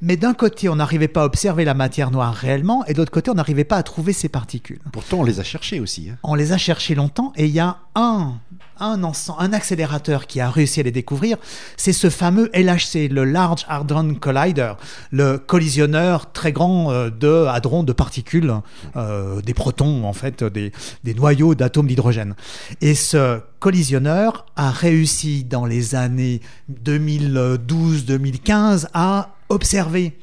mais 0.00 0.16
d'un 0.16 0.32
côté, 0.32 0.70
on 0.70 0.76
n'arrivait 0.76 1.08
pas 1.08 1.22
à 1.22 1.24
observer 1.26 1.64
la 1.66 1.74
matière 1.74 2.10
noire 2.10 2.34
réellement, 2.34 2.84
et 2.86 2.94
de 2.94 2.98
l'autre 2.98 3.12
côté, 3.12 3.30
on 3.30 3.34
n'arrivait 3.34 3.64
pas 3.64 3.76
à 3.76 3.82
trouver 3.82 4.14
ces 4.14 4.30
particules. 4.30 4.80
Pourtant, 4.90 5.18
on 5.20 5.22
les 5.22 5.38
a 5.38 5.44
cherchés 5.44 5.80
aussi. 5.80 6.08
hein. 6.10 6.16
On 6.22 6.34
les 6.34 6.52
a 6.52 6.58
cherchés 6.58 6.94
longtemps, 6.94 7.32
et 7.36 7.41
il 7.46 7.54
y 7.54 7.60
a 7.60 7.78
un, 7.94 8.34
un 8.82 9.52
accélérateur 9.52 10.26
qui 10.26 10.40
a 10.40 10.50
réussi 10.50 10.80
à 10.80 10.82
les 10.82 10.90
découvrir, 10.90 11.36
c'est 11.76 11.92
ce 11.92 12.10
fameux 12.10 12.50
LHC, 12.54 13.08
le 13.10 13.24
Large 13.24 13.64
Hadron 13.68 14.14
Collider, 14.14 14.72
le 15.10 15.36
collisionneur 15.38 16.32
très 16.32 16.50
grand 16.52 16.90
euh, 16.90 17.10
de 17.10 17.46
hadrons, 17.46 17.84
de 17.84 17.92
particules, 17.92 18.52
euh, 18.96 19.40
des 19.40 19.54
protons, 19.54 20.04
en 20.04 20.12
fait, 20.12 20.44
des, 20.44 20.72
des 21.04 21.14
noyaux 21.14 21.54
d'atomes 21.54 21.86
d'hydrogène. 21.86 22.34
Et 22.80 22.94
ce 22.94 23.40
collisionneur 23.60 24.46
a 24.56 24.70
réussi 24.70 25.44
dans 25.44 25.66
les 25.66 25.94
années 25.94 26.40
2012-2015 26.84 28.88
à 28.94 29.34
observer 29.48 30.18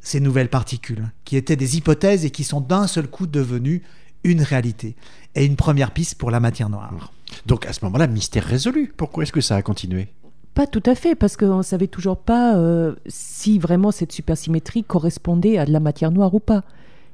ces 0.00 0.20
nouvelles 0.20 0.48
particules, 0.48 1.10
qui 1.24 1.36
étaient 1.36 1.56
des 1.56 1.76
hypothèses 1.76 2.24
et 2.24 2.30
qui 2.30 2.44
sont 2.44 2.60
d'un 2.60 2.86
seul 2.86 3.08
coup 3.08 3.26
devenues 3.26 3.82
une 4.30 4.42
réalité. 4.42 4.96
Et 5.34 5.44
une 5.44 5.56
première 5.56 5.92
piste 5.92 6.16
pour 6.16 6.30
la 6.30 6.40
matière 6.40 6.68
noire. 6.68 7.12
Donc, 7.46 7.66
à 7.66 7.72
ce 7.72 7.84
moment-là, 7.84 8.06
mystère 8.06 8.44
résolu. 8.44 8.92
Pourquoi 8.96 9.22
est-ce 9.22 9.32
que 9.32 9.40
ça 9.40 9.56
a 9.56 9.62
continué? 9.62 10.08
Pas 10.54 10.66
tout 10.66 10.82
à 10.86 10.94
fait, 10.94 11.14
parce 11.14 11.36
qu'on 11.36 11.58
ne 11.58 11.62
savait 11.62 11.86
toujours 11.86 12.16
pas 12.16 12.56
euh, 12.56 12.94
si 13.06 13.58
vraiment 13.58 13.92
cette 13.92 14.12
supersymétrie 14.12 14.82
correspondait 14.82 15.58
à 15.58 15.64
de 15.64 15.72
la 15.72 15.80
matière 15.80 16.10
noire 16.10 16.34
ou 16.34 16.40
pas. 16.40 16.64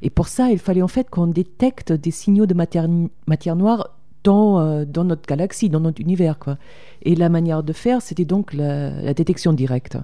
Et 0.02 0.10
pour 0.10 0.28
ça, 0.28 0.50
il 0.50 0.58
fallait 0.58 0.82
en 0.82 0.88
fait 0.88 1.10
qu'on 1.10 1.26
détecte 1.26 1.92
des 1.92 2.10
signaux 2.10 2.46
de 2.46 2.54
matière, 2.54 2.88
matière 3.26 3.56
noire 3.56 3.90
dans, 4.22 4.60
euh, 4.60 4.84
dans 4.84 5.04
notre 5.04 5.26
galaxie, 5.26 5.68
dans 5.68 5.80
notre 5.80 6.00
univers. 6.00 6.38
Quoi. 6.38 6.56
Et 7.02 7.14
la 7.14 7.28
manière 7.28 7.62
de 7.62 7.72
faire, 7.72 8.02
c'était 8.02 8.24
donc 8.24 8.54
la, 8.54 8.90
la 9.02 9.14
détection 9.14 9.52
directe, 9.52 9.98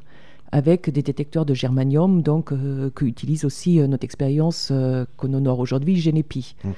avec 0.52 0.90
des 0.90 1.02
détecteurs 1.02 1.44
de 1.46 1.54
germanium, 1.54 2.22
donc 2.22 2.52
euh, 2.52 2.90
qu'utilise 2.90 3.44
aussi 3.44 3.78
euh, 3.80 3.86
notre 3.86 4.04
expérience 4.04 4.68
euh, 4.72 5.04
qu'on 5.16 5.32
honore 5.32 5.58
aujourd'hui, 5.60 5.96
Genepi. 6.00 6.54
Mm. 6.64 6.68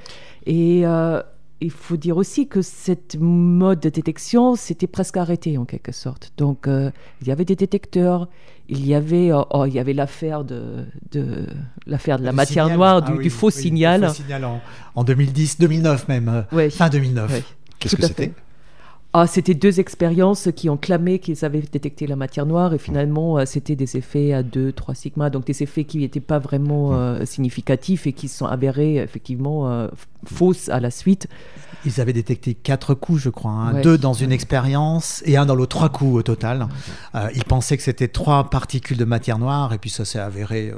Et 0.46 0.80
euh, 0.86 1.22
il 1.60 1.70
faut 1.70 1.96
dire 1.96 2.16
aussi 2.16 2.48
que 2.48 2.60
cette 2.60 3.16
mode 3.18 3.80
de 3.80 3.88
détection 3.88 4.56
s'était 4.56 4.88
presque 4.88 5.16
arrêté 5.16 5.56
en 5.58 5.64
quelque 5.64 5.92
sorte. 5.92 6.32
Donc 6.36 6.66
euh, 6.68 6.90
il 7.22 7.28
y 7.28 7.30
avait 7.32 7.44
des 7.44 7.54
détecteurs, 7.56 8.28
il 8.68 8.84
y 8.86 8.94
avait, 8.94 9.30
oh, 9.32 9.64
il 9.66 9.72
y 9.72 9.78
avait 9.78 9.92
l'affaire 9.92 10.44
de, 10.44 10.84
de 11.12 11.46
l'affaire 11.86 12.18
de 12.18 12.24
la 12.24 12.30
Du 12.32 12.36
matière 12.36 12.64
signal. 12.64 12.78
noire, 12.78 13.00
Ah 13.06 13.10
du, 13.10 13.16
oui, 13.18 13.22
du 13.24 13.30
faux 13.30 13.46
oui, 13.46 13.52
signal. 13.52 14.00
du 14.02 14.06
faux 14.08 14.12
signal 14.14 14.44
en, 14.44 14.60
en 14.96 15.04
2010, 15.04 15.58
2009 15.60 16.08
même, 16.08 16.44
Ouais. 16.52 16.68
fin 16.68 16.88
2009. 16.88 17.30
Ouais. 17.32 17.42
Qu'est-ce 17.78 17.96
que 17.96 18.06
c'était 18.06 18.32
Ah, 19.14 19.26
c'était 19.26 19.52
deux 19.54 19.78
expériences 19.78 20.48
qui 20.56 20.70
ont 20.70 20.78
clamé 20.78 21.18
qu'ils 21.18 21.44
avaient 21.44 21.60
détecté 21.60 22.06
la 22.06 22.16
matière 22.16 22.46
noire 22.46 22.72
et 22.72 22.78
finalement 22.78 23.36
euh, 23.38 23.44
c'était 23.44 23.76
des 23.76 23.98
effets 23.98 24.32
à 24.32 24.42
2, 24.42 24.72
3 24.72 24.94
sigma, 24.94 25.28
donc 25.28 25.44
des 25.44 25.62
effets 25.62 25.84
qui 25.84 25.98
n'étaient 25.98 26.20
pas 26.20 26.38
vraiment 26.38 26.94
euh, 26.94 27.26
significatifs 27.26 28.06
et 28.06 28.14
qui 28.14 28.28
se 28.28 28.38
sont 28.38 28.46
avérés 28.46 28.96
effectivement 28.96 29.70
euh, 29.70 29.88
fausses 30.24 30.70
à 30.70 30.80
la 30.80 30.90
suite. 30.90 31.28
Ils 31.84 32.00
avaient 32.00 32.12
détecté 32.12 32.54
quatre 32.54 32.94
coups, 32.94 33.20
je 33.20 33.28
crois, 33.28 33.50
hein, 33.50 33.74
Ouais. 33.74 33.80
deux 33.82 33.98
dans 33.98 34.12
une 34.14 34.30
expérience 34.30 35.20
et 35.26 35.36
un 35.36 35.44
dans 35.46 35.56
l'autre, 35.56 35.76
trois 35.76 35.88
coups 35.88 36.14
au 36.14 36.22
total. 36.22 36.68
Euh, 37.16 37.28
ils 37.34 37.44
pensaient 37.44 37.76
que 37.76 37.82
c'était 37.82 38.06
trois 38.06 38.48
particules 38.50 38.96
de 38.96 39.04
matière 39.04 39.38
noire 39.40 39.74
et 39.74 39.78
puis 39.78 39.90
ça 39.90 40.04
s'est 40.04 40.20
avéré 40.20 40.70
euh, 40.70 40.76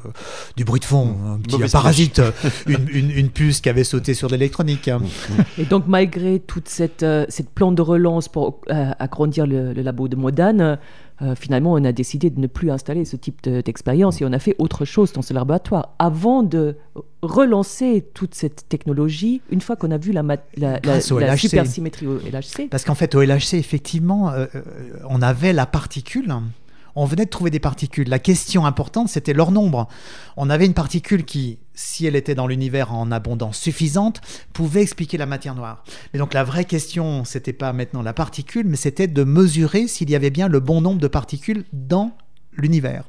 du 0.57 0.65
bruit 0.65 0.81
de 0.81 0.87
fond, 0.87 1.15
un 1.35 1.39
petit 1.39 1.59
parasite, 1.71 2.23
une, 2.67 2.89
une- 2.91 3.11
une 3.11 3.29
puce 3.29 3.61
qui 3.61 3.69
avait 3.69 3.85
sauté 3.85 4.15
sur 4.15 4.29
l'électronique. 4.31 4.91
Et 5.59 5.67
donc, 5.67 5.85
malgré 5.87 6.41
toute 6.41 6.69
cette, 6.69 7.03
euh, 7.03 7.27
cette 7.29 7.51
plan 7.51 7.71
de 7.71 7.83
relance 7.83 8.24
pour 8.29 8.61
euh, 8.71 8.91
agrandir 8.99 9.47
le, 9.47 9.73
le 9.73 9.83
labo 9.83 10.09
de 10.09 10.17
Modane, 10.17 10.79
euh, 11.23 11.35
finalement, 11.37 11.73
on 11.75 11.85
a 11.85 11.93
décidé 11.93 12.29
de 12.31 12.41
ne 12.41 12.47
plus 12.49 12.71
installer 12.71 13.05
ce 13.05 13.15
type 13.17 13.43
de- 13.45 13.61
d'expérience 13.61 14.21
et 14.21 14.25
on 14.25 14.33
a 14.33 14.39
fait 14.39 14.57
autre 14.59 14.85
chose 14.85 15.13
dans 15.13 15.23
ce 15.23 15.33
laboratoire 15.33 15.95
avant 15.99 16.43
de 16.43 16.77
relancer 17.23 18.05
toute 18.15 18.35
cette 18.35 18.69
technologie 18.69 19.41
une 19.51 19.61
fois 19.61 19.77
qu'on 19.77 19.91
a 19.91 19.99
vu 19.99 20.13
la, 20.13 20.23
la, 20.57 20.81
la- 20.85 21.01
supersymétrie 21.51 22.07
au 22.07 22.19
LHC. 22.19 22.69
Parce 22.71 22.85
qu'en 22.85 22.95
fait, 22.95 23.15
au 23.15 23.23
LHC, 23.23 23.55
effectivement, 23.55 24.31
euh, 24.31 24.47
on 25.09 25.23
avait 25.23 25.53
la 25.53 25.67
particule. 25.67 26.35
On 26.97 27.05
venait 27.05 27.25
de 27.25 27.31
trouver 27.31 27.51
des 27.51 27.61
particules. 27.61 28.09
La 28.09 28.19
question 28.19 28.67
importante, 28.67 29.09
c'était 29.09 29.33
leur 29.33 29.51
nombre. 29.51 29.89
On 30.37 30.51
avait 30.51 30.67
une 30.67 30.75
particule 30.75 31.25
qui, 31.25 31.59
si 31.75 32.07
elle 32.07 32.17
était 32.17 32.35
dans 32.35 32.47
l'univers 32.47 32.93
en 32.95 33.11
abondance 33.11 33.59
suffisante, 33.59 34.21
pouvait 34.53 34.83
expliquer 34.83 35.19
la 35.19 35.27
matière 35.27 35.55
noire. 35.55 35.83
Mais 36.13 36.19
donc 36.19 36.35
la 36.35 36.45
vraie 36.45 36.65
question, 36.65 37.25
c'était 37.25 37.53
pas 37.53 37.73
maintenant 37.73 38.03
la 38.03 38.13
particule, 38.13 38.67
mais 38.67 38.77
c'était 38.77 39.09
de 39.09 39.25
mesurer 39.25 39.89
s'il 39.89 40.11
y 40.11 40.15
avait 40.15 40.31
bien 40.31 40.49
le 40.49 40.61
bon 40.61 40.81
nombre 40.81 41.01
de 41.01 41.09
particules 41.09 41.65
dans 41.73 42.17
l'univers 42.57 43.05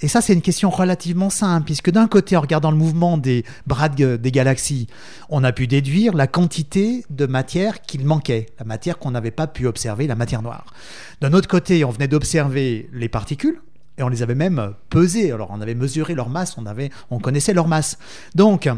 Et 0.00 0.08
ça, 0.08 0.20
c'est 0.20 0.32
une 0.32 0.42
question 0.42 0.70
relativement 0.70 1.30
simple, 1.30 1.66
puisque 1.66 1.90
d'un 1.90 2.06
côté, 2.08 2.36
en 2.36 2.40
regardant 2.40 2.70
le 2.70 2.76
mouvement 2.76 3.18
des 3.18 3.44
bras 3.66 3.88
des 3.88 4.32
galaxies, 4.32 4.86
on 5.28 5.44
a 5.44 5.52
pu 5.52 5.66
déduire 5.66 6.14
la 6.14 6.26
quantité 6.26 7.04
de 7.10 7.26
matière 7.26 7.82
qu'il 7.82 8.04
manquait, 8.04 8.46
la 8.58 8.64
matière 8.64 8.98
qu'on 8.98 9.10
n'avait 9.10 9.30
pas 9.30 9.46
pu 9.46 9.66
observer, 9.66 10.06
la 10.06 10.16
matière 10.16 10.42
noire. 10.42 10.66
D'un 11.20 11.32
autre 11.32 11.48
côté, 11.48 11.84
on 11.84 11.90
venait 11.90 12.08
d'observer 12.08 12.88
les 12.92 13.08
particules, 13.08 13.60
et 13.98 14.02
on 14.02 14.08
les 14.08 14.22
avait 14.22 14.34
même 14.34 14.74
pesées. 14.90 15.32
Alors, 15.32 15.48
on 15.50 15.60
avait 15.60 15.74
mesuré 15.74 16.14
leur 16.14 16.28
masse, 16.28 16.56
on, 16.58 16.66
avait, 16.66 16.90
on 17.10 17.18
connaissait 17.18 17.54
leur 17.54 17.66
masse. 17.66 17.98
Donc, 18.34 18.68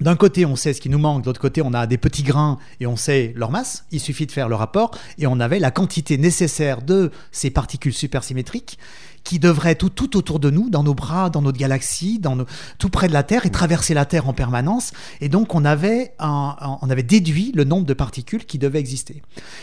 d'un 0.00 0.16
côté, 0.16 0.44
on 0.44 0.56
sait 0.56 0.72
ce 0.72 0.80
qui 0.80 0.88
nous 0.88 0.98
manque, 0.98 1.22
de 1.22 1.26
l'autre 1.26 1.40
côté, 1.40 1.62
on 1.62 1.72
a 1.72 1.86
des 1.86 1.98
petits 1.98 2.24
grains 2.24 2.58
et 2.80 2.86
on 2.86 2.96
sait 2.96 3.32
leur 3.36 3.52
masse. 3.52 3.84
Il 3.92 4.00
suffit 4.00 4.26
de 4.26 4.32
faire 4.32 4.48
le 4.48 4.56
rapport 4.56 4.90
et 5.18 5.26
on 5.28 5.38
avait 5.38 5.60
la 5.60 5.70
quantité 5.70 6.18
nécessaire 6.18 6.82
de 6.82 7.12
ces 7.30 7.50
particules 7.50 7.92
supersymétriques 7.92 8.78
qui 9.24 9.38
devraient 9.38 9.72
être 9.72 9.88
tout, 9.88 10.16
autour 10.16 10.38
de 10.38 10.50
nous, 10.50 10.70
dans 10.70 10.82
nos 10.82 10.94
bras, 10.94 11.30
dans 11.30 11.42
notre 11.42 11.58
galaxie, 11.58 12.18
dans 12.18 12.36
tout 12.78 12.90
près 12.90 13.08
de 13.08 13.12
la 13.12 13.22
Terre 13.22 13.46
et 13.46 13.50
traverser 13.50 13.94
la 13.94 14.04
Terre 14.04 14.28
en 14.28 14.34
permanence. 14.34 14.92
Et 15.20 15.28
donc, 15.28 15.54
on 15.54 15.64
avait, 15.64 16.12
on 16.20 16.90
avait 16.90 17.02
déduit 17.02 17.52
le 17.54 17.64
nombre 17.64 17.86
de 17.86 17.94
particules 17.94 18.44
qui 18.44 18.58
devaient 18.58 18.80
exister. 18.80 19.22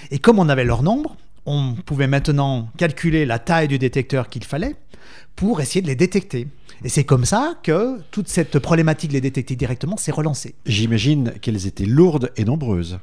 Et 0.10 0.20
comme 0.20 0.40
on 0.40 0.50
avait 0.50 0.66
leur 0.66 0.84
nombre, 0.84 1.16
on 1.46 1.76
pouvait 1.86 2.08
maintenant 2.08 2.70
calculer 2.78 3.26
la 3.26 3.40
taille 3.40 3.68
du 3.68 3.80
détecteur 3.80 4.30
qu'il 4.30 4.44
fallait 4.44 4.76
pour 5.36 5.62
essayer 5.62 5.82
de 5.82 5.88
les 5.88 5.96
détecter. 5.96 6.48
Et 6.84 6.90
c'est 6.90 7.04
comme 7.04 7.26
ça 7.26 7.56
que 7.62 8.00
toute 8.10 8.28
cette 8.28 8.58
problématique 8.60 9.10
de 9.10 9.14
les 9.14 9.22
détecter 9.22 9.56
directement 9.56 9.98
s'est 9.98 10.12
relancée. 10.12 10.56
J'imagine 10.66 11.34
qu'elles 11.42 11.68
étaient 11.68 11.86
lourdes 11.86 12.32
et 12.38 12.46
nombreuses. 12.46 13.00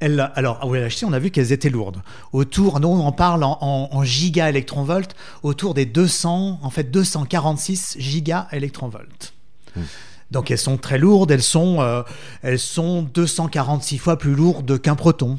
Elle, 0.00 0.30
alors, 0.34 0.58
à 0.62 0.66
OLHC, 0.66 1.04
on 1.04 1.12
a 1.12 1.18
vu 1.18 1.30
qu'elles 1.30 1.52
étaient 1.52 1.70
lourdes. 1.70 2.02
Autour, 2.32 2.80
nous, 2.80 2.88
on 2.88 3.12
parle 3.12 3.44
en, 3.44 3.58
en, 3.60 4.04
giga 4.04 4.48
électronvolts, 4.48 5.14
autour 5.42 5.74
des 5.74 5.84
200, 5.84 6.60
en 6.62 6.70
fait 6.70 6.90
246 6.90 7.96
giga 7.98 8.48
électronvolts. 8.52 9.32
Hmm. 9.76 9.82
Donc 10.30 10.50
elles 10.50 10.58
sont 10.58 10.78
très 10.78 10.98
lourdes, 10.98 11.30
elles 11.30 11.42
sont, 11.42 11.80
euh, 11.80 12.02
elles 12.42 12.58
sont 12.58 13.02
246 13.02 13.98
fois 13.98 14.16
plus 14.16 14.34
lourdes 14.34 14.80
qu'un 14.80 14.94
proton 14.94 15.38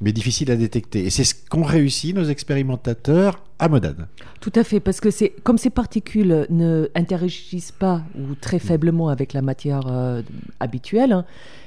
mais 0.00 0.12
difficile 0.12 0.50
à 0.50 0.56
détecter. 0.56 1.04
Et 1.04 1.10
c'est 1.10 1.24
ce 1.24 1.34
qu'ont 1.34 1.62
réussi 1.62 2.14
nos 2.14 2.24
expérimentateurs 2.24 3.42
à 3.58 3.68
Modane. 3.68 4.06
Tout 4.40 4.52
à 4.54 4.62
fait, 4.62 4.80
parce 4.80 5.00
que 5.00 5.10
c'est 5.10 5.30
comme 5.42 5.58
ces 5.58 5.70
particules 5.70 6.46
ne 6.50 6.88
interagissent 6.94 7.72
pas 7.72 8.02
ou 8.16 8.34
très 8.34 8.58
faiblement 8.58 9.08
avec 9.08 9.32
la 9.32 9.42
matière 9.42 9.86
euh, 9.88 10.22
habituelle, 10.60 11.12
hein, 11.12 11.24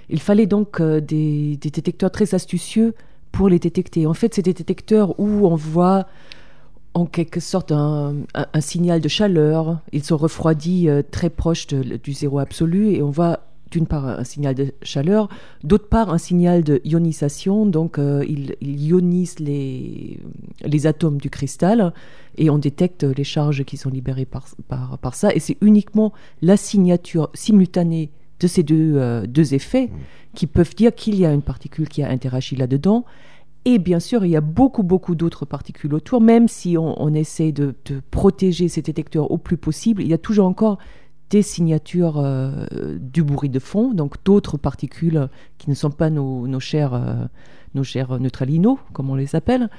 il 0.09 0.21
fallait 0.21 0.45
donc 0.45 0.79
euh, 0.79 1.01
des, 1.01 1.57
détecteurs 1.57 2.11
très 2.11 2.33
astucieux 2.33 2.93
pour 3.31 3.49
les 3.49 3.59
détecter. 3.59 4.07
En 4.07 4.13
fait, 4.13 4.33
c'est 4.33 4.41
des 4.41 4.53
détecteurs 4.53 5.19
où 5.19 5.47
on 5.47 5.55
voit 5.55 6.07
en 6.93 7.05
quelque 7.05 7.39
sorte 7.39 7.71
un, 7.71 8.15
signal 8.59 8.99
de 8.99 9.07
chaleur. 9.07 9.79
Ils 9.93 10.03
sont 10.03 10.17
refroidis 10.17 10.89
euh, 10.89 11.01
très 11.09 11.29
proches 11.29 11.67
du 11.67 12.13
zéro 12.13 12.39
absolu 12.39 12.91
et 12.91 13.01
on 13.01 13.09
voit 13.09 13.50
d'une 13.71 13.87
part 13.87 14.05
un 14.05 14.23
signal 14.23 14.53
de 14.53 14.73
chaleur, 14.83 15.29
d'autre 15.63 15.87
part 15.87 16.13
un 16.13 16.17
signal 16.17 16.63
de 16.63 16.81
ionisation, 16.83 17.65
donc 17.65 17.97
euh, 17.97 18.23
il, 18.27 18.55
ionise 18.61 19.39
les, 19.39 20.19
les 20.63 20.87
atomes 20.87 21.17
du 21.17 21.29
cristal 21.29 21.93
et 22.37 22.49
on 22.49 22.57
détecte 22.57 23.03
les 23.03 23.23
charges 23.23 23.63
qui 23.63 23.77
sont 23.77 23.89
libérées 23.89 24.25
par, 24.25 24.45
par, 24.67 24.97
par 24.97 25.15
ça. 25.15 25.33
Et 25.33 25.39
c'est 25.39 25.57
uniquement 25.61 26.11
la 26.41 26.57
signature 26.57 27.29
simultanée 27.33 28.11
de 28.41 28.47
ces 28.47 28.63
deux, 28.63 28.95
euh, 28.95 29.25
deux 29.25 29.53
effets 29.53 29.87
mmh. 29.87 30.35
qui 30.35 30.47
peuvent 30.47 30.75
dire 30.75 30.93
qu'il 30.93 31.15
y 31.15 31.25
a 31.25 31.33
une 31.33 31.41
particule 31.41 31.87
qui 31.87 32.03
a 32.03 32.09
interagi 32.09 32.55
là-dedans. 32.55 33.05
Et 33.63 33.77
bien 33.77 33.99
sûr, 33.99 34.25
il 34.25 34.31
y 34.31 34.35
a 34.35 34.41
beaucoup, 34.41 34.81
beaucoup 34.81 35.13
d'autres 35.13 35.45
particules 35.45 35.93
autour. 35.93 36.19
Même 36.19 36.47
si 36.47 36.77
on, 36.77 36.99
on 37.01 37.13
essaie 37.13 37.51
de, 37.51 37.75
de, 37.85 38.01
protéger 38.09 38.67
ces 38.67 38.81
détecteurs 38.81 39.29
au 39.29 39.37
plus 39.37 39.57
possible, 39.57 40.01
il 40.01 40.07
y 40.07 40.13
a 40.13 40.17
toujours 40.17 40.47
encore 40.47 40.79
des 41.31 41.41
signatures 41.41 42.17
euh, 42.17 42.67
du 42.99 43.23
bruit 43.23 43.49
de 43.49 43.59
fond, 43.59 43.93
donc 43.93 44.15
d'autres 44.23 44.57
particules 44.57 45.29
qui 45.57 45.69
ne 45.69 45.75
sont 45.75 45.89
pas 45.89 46.09
nos, 46.09 46.59
chers, 46.59 46.93
euh, 46.93 47.25
nos 47.73 47.83
chers 47.83 48.19
neutralinos, 48.19 48.77
comme 48.93 49.09
on 49.09 49.15
les 49.15 49.33
appelle. 49.33 49.69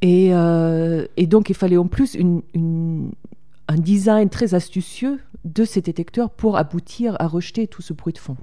Et, 0.00 0.30
euh, 0.32 1.06
donc 1.28 1.50
il 1.50 1.54
fallait 1.54 1.76
en 1.76 1.86
plus 1.86 2.16
un 2.16 3.76
design 3.76 4.28
très 4.30 4.54
astucieux 4.54 5.20
de 5.44 5.64
ces 5.64 5.82
détecteurs 5.82 6.30
pour 6.30 6.56
aboutir 6.56 7.16
à 7.20 7.28
rejeter 7.28 7.68
tout 7.68 7.82
ce 7.82 7.92
bruit 7.92 8.14
de 8.14 8.18
fond. 8.18 8.36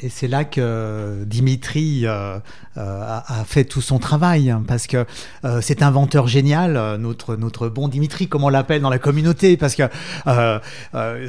Et 0.00 0.08
c'est 0.08 0.26
là 0.26 0.44
que 0.44 1.22
Dimitri 1.24 2.00
euh, 2.04 2.40
euh, 2.76 3.20
a, 3.26 3.44
fait 3.46 3.64
tout 3.64 3.80
son 3.80 4.00
travail, 4.00 4.50
hein, 4.50 4.64
parce 4.66 4.88
que 4.88 5.06
euh, 5.44 5.60
cet 5.60 5.82
inventeur 5.82 6.26
génial, 6.26 6.96
notre, 6.98 7.36
notre 7.36 7.68
bon 7.68 7.86
Dimitri, 7.86 8.26
comme 8.26 8.42
on 8.42 8.48
l'appelle 8.48 8.82
dans 8.82 8.90
la 8.90 8.98
communauté, 8.98 9.56
parce 9.56 9.76
que 9.76 9.84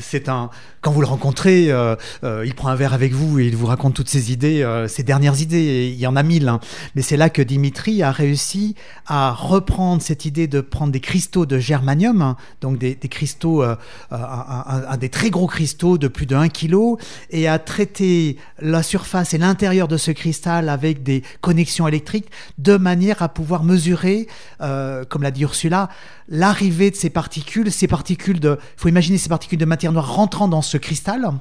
c'est 0.02 0.30
un, 0.30 0.50
quand 0.82 0.92
vous 0.92 1.02
le 1.02 1.08
rencontrez, 1.08 1.66
il 1.66 2.56
prend 2.56 2.70
un 2.70 2.76
verre 2.76 2.94
avec 2.94 3.14
vous 3.14 3.40
et 3.40 3.46
il 3.46 3.56
vous 3.56 3.68
raconte 3.68 3.94
toutes 3.94 4.10
ses 4.10 4.32
idées, 4.32 4.86
ses 4.88 5.04
dernières 5.04 5.42
idées, 5.42 5.92
il 5.94 6.00
y 6.00 6.08
en 6.08 6.16
a 6.16 6.24
mille. 6.24 6.50
Hein. 6.50 6.60
Mais 6.96 7.04
c'est 7.04 7.18
là 7.18 7.30
que 7.30 7.44
Dimitri 7.44 8.02
a 8.02 8.12
réussi 8.12 8.76
à 9.06 9.32
reprendre 9.32 10.02
cette 10.02 10.26
idée 10.26 10.48
de 10.48 10.62
prendre 10.62 10.92
des 10.92 11.02
cristaux 11.02 11.46
de 11.46 11.60
germanium, 11.60 12.22
hein, 12.24 12.36
donc 12.62 12.80
des, 12.80 12.96
des 12.96 13.10
cristaux, 13.10 13.62
un, 13.62 13.78
un, 14.12 14.98
des 14.98 15.10
très 15.10 15.30
gros 15.30 15.48
cristaux 15.48 16.00
de 16.00 16.08
plus 16.08 16.26
de 16.26 16.36
1 16.36 16.50
kg, 16.50 16.98
et 17.30 17.48
à 17.48 17.60
traiter 17.60 18.38
la 18.60 18.84
surface 18.84 19.34
et 19.34 19.38
l'intérieur 19.38 19.88
de 19.88 19.98
ce 19.98 20.12
cristal 20.12 20.70
avec 20.70 21.04
des 21.04 21.24
connexions 21.42 21.88
électriques 21.88 22.30
de 22.58 22.78
manière 22.78 23.22
à 23.22 23.30
pouvoir 23.30 23.64
mesurer, 23.64 24.28
euh, 24.62 25.04
comme 25.06 25.24
l'a 25.24 25.32
dit 25.32 25.42
Ursula, 25.42 25.90
l'arrivée 26.28 26.90
de 26.90 26.96
ces 26.96 27.10
particules, 27.10 27.72
ces 27.72 27.88
particules 27.88 28.40
de, 28.40 28.58
faut 28.78 28.88
imaginer 28.88 29.18
ces 29.18 29.30
particules 29.30 29.60
de 29.60 29.66
matière 29.66 29.92
noire 29.92 30.16
rentrant 30.16 30.48
dans 30.48 30.62
ce 30.62 30.78
cristal 30.78 31.32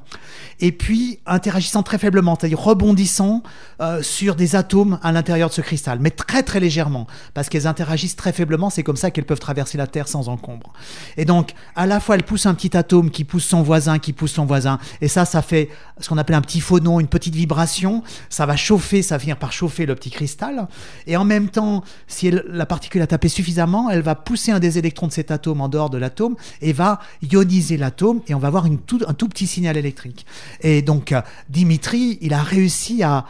et 0.59 0.71
puis 0.71 1.19
interagissant 1.25 1.83
très 1.83 1.97
faiblement, 1.97 2.37
c'est-à-dire 2.39 2.59
rebondissant 2.59 3.43
euh, 3.81 4.01
sur 4.01 4.35
des 4.35 4.55
atomes 4.55 4.99
à 5.01 5.11
l'intérieur 5.11 5.49
de 5.49 5.53
ce 5.53 5.61
cristal, 5.61 5.99
mais 6.01 6.11
très 6.11 6.43
très 6.43 6.59
légèrement, 6.59 7.07
parce 7.33 7.49
qu'elles 7.49 7.67
interagissent 7.67 8.15
très 8.15 8.31
faiblement, 8.31 8.69
c'est 8.69 8.83
comme 8.83 8.95
ça 8.95 9.11
qu'elles 9.11 9.25
peuvent 9.25 9.39
traverser 9.39 9.77
la 9.77 9.87
Terre 9.87 10.07
sans 10.07 10.29
encombre. 10.29 10.73
Et 11.17 11.25
donc, 11.25 11.53
à 11.75 11.85
la 11.85 11.99
fois, 11.99 12.15
elles 12.15 12.23
poussent 12.23 12.45
un 12.45 12.53
petit 12.53 12.75
atome 12.77 13.09
qui 13.09 13.23
pousse 13.23 13.45
son 13.45 13.63
voisin, 13.63 13.99
qui 13.99 14.13
pousse 14.13 14.33
son 14.33 14.45
voisin, 14.45 14.79
et 15.01 15.07
ça, 15.07 15.25
ça 15.25 15.41
fait 15.41 15.69
ce 15.99 16.09
qu'on 16.09 16.17
appelle 16.17 16.35
un 16.35 16.41
petit 16.41 16.61
phonon, 16.61 16.99
une 17.05 17.09
petite 17.09 17.35
vibration, 17.35 18.03
ça 18.29 18.45
va 18.45 18.55
chauffer, 18.55 19.03
ça 19.03 19.15
va 19.15 19.19
finir 19.19 19.37
par 19.37 19.51
chauffer 19.51 19.85
le 19.85 19.93
petit 19.93 20.09
cristal, 20.09 20.67
et 21.05 21.15
en 21.17 21.25
même 21.25 21.49
temps, 21.49 21.83
si 22.07 22.31
la 22.31 22.65
particule 22.65 23.01
a 23.03 23.07
tapé 23.07 23.29
suffisamment, 23.29 23.91
elle 23.91 24.01
va 24.01 24.15
pousser 24.15 24.51
un 24.51 24.59
des 24.59 24.79
électrons 24.79 25.07
de 25.07 25.11
cet 25.11 25.29
atome 25.29 25.61
en 25.61 25.69
dehors 25.69 25.89
de 25.89 25.97
l'atome 25.97 26.35
et 26.61 26.73
va 26.73 26.99
ioniser 27.21 27.77
l'atome 27.77 28.21
et 28.27 28.33
on 28.33 28.39
va 28.39 28.47
avoir 28.47 28.65
une 28.65 28.79
un 29.07 29.13
tout 29.13 29.27
petit 29.27 29.47
signal 29.47 29.77
électrique. 29.77 30.25
Et 30.61 30.81
donc 30.81 31.11
euh, 31.11 31.21
Dimitri, 31.49 32.17
il 32.21 32.33
a 32.33 32.41
réussi 32.41 33.03
à, 33.03 33.25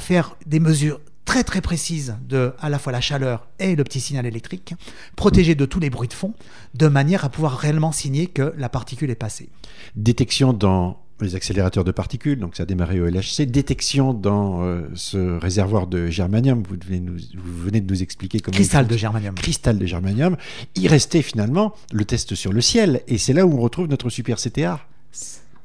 faire 0.00 0.36
des 0.46 0.60
mesures 0.60 1.00
très 1.24 1.44
très 1.44 1.60
précises 1.60 2.16
de 2.28 2.54
à 2.60 2.68
la 2.68 2.78
fois 2.78 2.92
la 2.92 3.00
chaleur 3.00 3.46
et 3.58 3.76
le 3.76 3.84
petit 3.84 4.00
signal 4.00 4.26
électrique, 4.26 4.74
protégé 5.16 5.54
de 5.54 5.64
tous 5.64 5.80
les 5.80 5.90
bruits 5.90 6.08
de 6.08 6.14
fond, 6.14 6.34
de 6.74 6.88
manière 6.88 7.24
à 7.24 7.28
pouvoir 7.28 7.56
réellement 7.58 7.92
signer 7.92 8.26
que 8.26 8.54
la 8.56 8.68
particule 8.68 9.10
est 9.10 9.14
passée. 9.14 9.48
Détection 9.96 10.52
dans 10.52 10.98
les 11.24 11.34
accélérateurs 11.34 11.84
de 11.84 11.92
particules, 11.92 12.38
donc 12.38 12.56
ça 12.56 12.64
a 12.64 12.66
démarré 12.66 13.00
au 13.00 13.06
LHC, 13.06 13.42
détection 13.46 14.14
dans 14.14 14.62
euh, 14.62 14.82
ce 14.94 15.38
réservoir 15.38 15.86
de 15.86 16.08
germanium, 16.08 16.62
vous, 16.62 16.76
venez 16.84 17.80
de 17.80 17.90
nous 17.90 18.02
expliquer 18.02 18.40
comment... 18.40 18.54
Cristal 18.54 18.86
de 18.86 18.96
germanium. 18.96 19.34
Cristal 19.34 19.78
de 19.78 19.86
germanium. 19.86 20.36
Il 20.74 20.88
restait 20.88 21.22
finalement 21.22 21.74
le 21.92 22.04
test 22.04 22.34
sur 22.34 22.52
le 22.52 22.60
ciel, 22.60 23.02
et 23.08 23.18
c'est 23.18 23.32
là 23.32 23.46
où 23.46 23.52
on 23.52 23.60
retrouve 23.60 23.88
notre 23.88 24.10
super 24.10 24.38
CTA. 24.38 24.80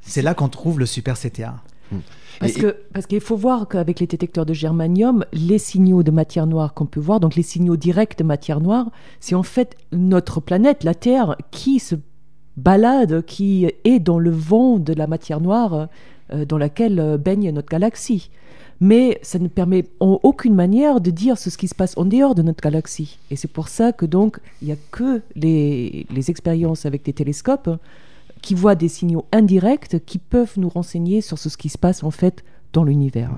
C'est 0.00 0.22
là 0.22 0.34
qu'on 0.34 0.48
trouve 0.48 0.78
le 0.78 0.86
super 0.86 1.18
CTA. 1.18 1.56
Hmm. 1.90 1.98
Parce, 2.40 2.52
que, 2.52 2.76
parce 2.92 3.06
qu'il 3.06 3.20
faut 3.20 3.36
voir 3.36 3.68
qu'avec 3.68 4.00
les 4.00 4.06
détecteurs 4.06 4.46
de 4.46 4.52
germanium, 4.52 5.24
les 5.32 5.58
signaux 5.58 6.02
de 6.02 6.10
matière 6.10 6.46
noire 6.46 6.74
qu'on 6.74 6.86
peut 6.86 7.00
voir, 7.00 7.20
donc 7.20 7.34
les 7.34 7.42
signaux 7.42 7.76
directs 7.76 8.18
de 8.18 8.24
matière 8.24 8.60
noire, 8.60 8.90
c'est 9.20 9.34
en 9.34 9.42
fait 9.42 9.76
notre 9.92 10.40
planète, 10.40 10.84
la 10.84 10.94
Terre, 10.94 11.36
qui 11.50 11.78
se 11.78 11.94
balade 12.56 13.24
qui 13.24 13.66
est 13.84 13.98
dans 13.98 14.18
le 14.18 14.30
vent 14.30 14.78
de 14.78 14.92
la 14.92 15.06
matière 15.06 15.40
noire 15.40 15.88
euh, 16.32 16.44
dans 16.44 16.58
laquelle 16.58 16.98
euh, 16.98 17.18
baigne 17.18 17.50
notre 17.50 17.68
galaxie. 17.68 18.30
Mais 18.80 19.18
ça 19.22 19.38
ne 19.38 19.48
permet 19.48 19.84
en 20.00 20.20
aucune 20.22 20.54
manière 20.54 21.00
de 21.00 21.10
dire 21.10 21.38
ce 21.38 21.48
qui 21.56 21.68
se 21.68 21.74
passe 21.74 21.96
en 21.96 22.04
dehors 22.04 22.34
de 22.34 22.42
notre 22.42 22.62
galaxie. 22.62 23.18
Et 23.30 23.36
c'est 23.36 23.50
pour 23.50 23.68
ça 23.68 23.92
que 23.92 24.04
donc 24.04 24.38
il 24.60 24.66
n'y 24.66 24.72
a 24.72 24.76
que 24.90 25.22
les, 25.34 26.06
expériences 26.28 26.84
avec 26.84 27.04
des 27.04 27.12
télescopes 27.12 27.70
qui 28.42 28.54
voient 28.54 28.74
des 28.74 28.88
signaux 28.88 29.24
indirects 29.32 30.04
qui 30.04 30.18
peuvent 30.18 30.54
nous 30.56 30.68
renseigner 30.68 31.20
sur 31.20 31.38
ce 31.38 31.56
qui 31.56 31.68
se 31.68 31.78
passe 31.78 32.02
en 32.02 32.10
fait 32.10 32.44
dans 32.72 32.84
l'univers. 32.84 33.30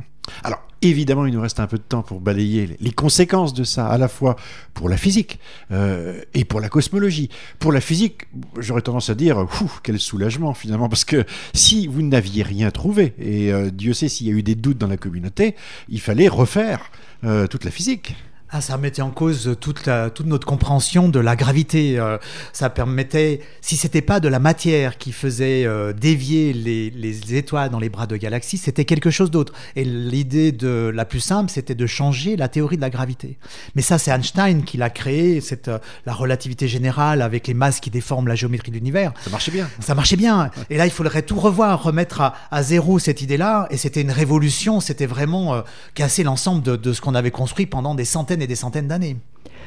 Alors, 0.42 0.60
évidemment, 0.82 1.26
il 1.26 1.34
nous 1.34 1.40
reste 1.40 1.60
un 1.60 1.66
peu 1.66 1.78
de 1.78 1.82
temps 1.82 2.02
pour 2.02 2.20
balayer 2.20 2.76
les 2.80 2.90
conséquences 2.90 3.54
de 3.54 3.64
ça, 3.64 3.88
à 3.88 3.98
la 3.98 4.08
fois 4.08 4.36
pour 4.74 4.88
la 4.88 4.96
physique 4.96 5.38
euh, 5.72 6.20
et 6.34 6.44
pour 6.44 6.60
la 6.60 6.68
cosmologie. 6.68 7.30
Pour 7.58 7.72
la 7.72 7.80
physique, 7.80 8.28
j'aurais 8.58 8.82
tendance 8.82 9.10
à 9.10 9.14
dire, 9.14 9.46
quel 9.82 9.98
soulagement 9.98 10.54
finalement, 10.54 10.88
parce 10.88 11.04
que 11.04 11.24
si 11.52 11.86
vous 11.86 12.02
n'aviez 12.02 12.42
rien 12.42 12.70
trouvé, 12.70 13.14
et 13.18 13.52
euh, 13.52 13.70
Dieu 13.70 13.92
sait 13.92 14.08
s'il 14.08 14.26
y 14.26 14.30
a 14.30 14.32
eu 14.32 14.42
des 14.42 14.54
doutes 14.54 14.78
dans 14.78 14.86
la 14.86 14.96
communauté, 14.96 15.54
il 15.88 16.00
fallait 16.00 16.28
refaire 16.28 16.90
euh, 17.24 17.46
toute 17.46 17.64
la 17.64 17.70
physique. 17.70 18.14
Ah, 18.50 18.62
ça 18.62 18.78
mettait 18.78 19.02
en 19.02 19.10
cause 19.10 19.56
toute, 19.60 19.84
la, 19.84 20.08
toute 20.08 20.26
notre 20.26 20.46
compréhension 20.46 21.10
de 21.10 21.20
la 21.20 21.36
gravité. 21.36 21.98
Euh, 21.98 22.16
ça 22.54 22.70
permettait, 22.70 23.40
si 23.60 23.76
c'était 23.76 24.00
pas 24.00 24.20
de 24.20 24.28
la 24.28 24.38
matière 24.38 24.96
qui 24.96 25.12
faisait 25.12 25.66
euh, 25.66 25.92
dévier 25.92 26.54
les, 26.54 26.88
les, 26.88 27.34
étoiles 27.34 27.68
dans 27.68 27.78
les 27.78 27.90
bras 27.90 28.06
de 28.06 28.16
galaxies, 28.16 28.56
c'était 28.56 28.86
quelque 28.86 29.10
chose 29.10 29.30
d'autre. 29.30 29.52
Et 29.76 29.84
l'idée 29.84 30.52
de 30.52 30.90
la 30.94 31.04
plus 31.04 31.20
simple, 31.20 31.50
c'était 31.50 31.74
de 31.74 31.86
changer 31.86 32.36
la 32.36 32.48
théorie 32.48 32.76
de 32.76 32.80
la 32.80 32.88
gravité. 32.88 33.36
Mais 33.74 33.82
ça, 33.82 33.98
c'est 33.98 34.12
Einstein 34.12 34.64
qui 34.64 34.78
l'a 34.78 34.88
créé, 34.88 35.42
cette, 35.42 35.68
euh, 35.68 35.78
la 36.06 36.14
relativité 36.14 36.68
générale 36.68 37.20
avec 37.20 37.48
les 37.48 37.54
masses 37.54 37.80
qui 37.80 37.90
déforment 37.90 38.28
la 38.28 38.34
géométrie 38.34 38.70
de 38.70 38.76
l'univers. 38.76 39.12
Ça 39.22 39.30
marchait 39.30 39.52
bien. 39.52 39.68
Ça 39.80 39.94
marchait 39.94 40.16
bien. 40.16 40.50
Et 40.70 40.78
là, 40.78 40.86
il 40.86 40.92
faudrait 40.92 41.20
tout 41.20 41.38
revoir, 41.38 41.82
remettre 41.82 42.22
à, 42.22 42.34
à 42.50 42.62
zéro 42.62 42.98
cette 42.98 43.20
idée-là. 43.20 43.66
Et 43.70 43.76
c'était 43.76 44.00
une 44.00 44.10
révolution. 44.10 44.80
C'était 44.80 45.06
vraiment 45.06 45.62
casser 45.94 46.22
l'ensemble 46.22 46.62
de, 46.62 46.76
de 46.76 46.92
ce 46.94 47.02
qu'on 47.02 47.14
avait 47.14 47.30
construit 47.30 47.66
pendant 47.66 47.94
des 47.94 48.06
centaines 48.06 48.37
et 48.42 48.46
des 48.46 48.54
centaines 48.54 48.88
d'années. 48.88 49.16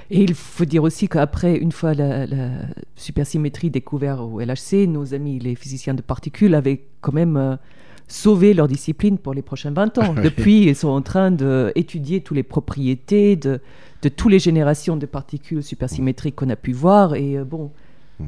Et 0.10 0.22
il 0.24 0.34
faut 0.34 0.66
dire 0.66 0.84
aussi 0.84 1.08
qu'après, 1.08 1.56
une 1.56 1.72
fois 1.72 1.94
la, 1.94 2.26
supersymétrie 2.96 3.70
découverte 3.70 4.20
au 4.20 4.40
LHC, 4.40 4.88
nos 4.88 5.14
amis 5.14 5.40
les 5.40 5.56
physiciens 5.56 5.94
de 5.94 6.02
particules 6.02 6.54
avaient 6.54 6.82
quand 7.00 7.14
même 7.14 7.38
euh, 7.38 7.56
sauvé 8.08 8.54
leur 8.54 8.68
discipline 8.68 9.18
pour 9.18 9.34
les 9.34 9.42
prochains 9.42 9.72
20 9.72 9.98
ans. 10.00 10.14
Depuis, 10.24 10.64
ils 10.64 10.76
sont 10.76 10.90
en 10.90 11.02
train 11.02 11.32
d'étudier 11.32 12.22
toutes 12.22 12.36
les 12.36 12.44
propriétés 12.44 13.38
de, 13.38 13.62
de 14.02 14.10
toutes 14.10 14.32
les 14.32 14.40
générations 14.40 14.98
de 14.98 15.06
particules 15.06 15.64
supersymétriques 15.64 16.36
qu'on 16.36 16.50
a 16.50 16.56
pu 16.56 16.74
voir. 16.74 17.16
Et 17.16 17.38
euh, 17.38 17.46
bon, 17.46 17.72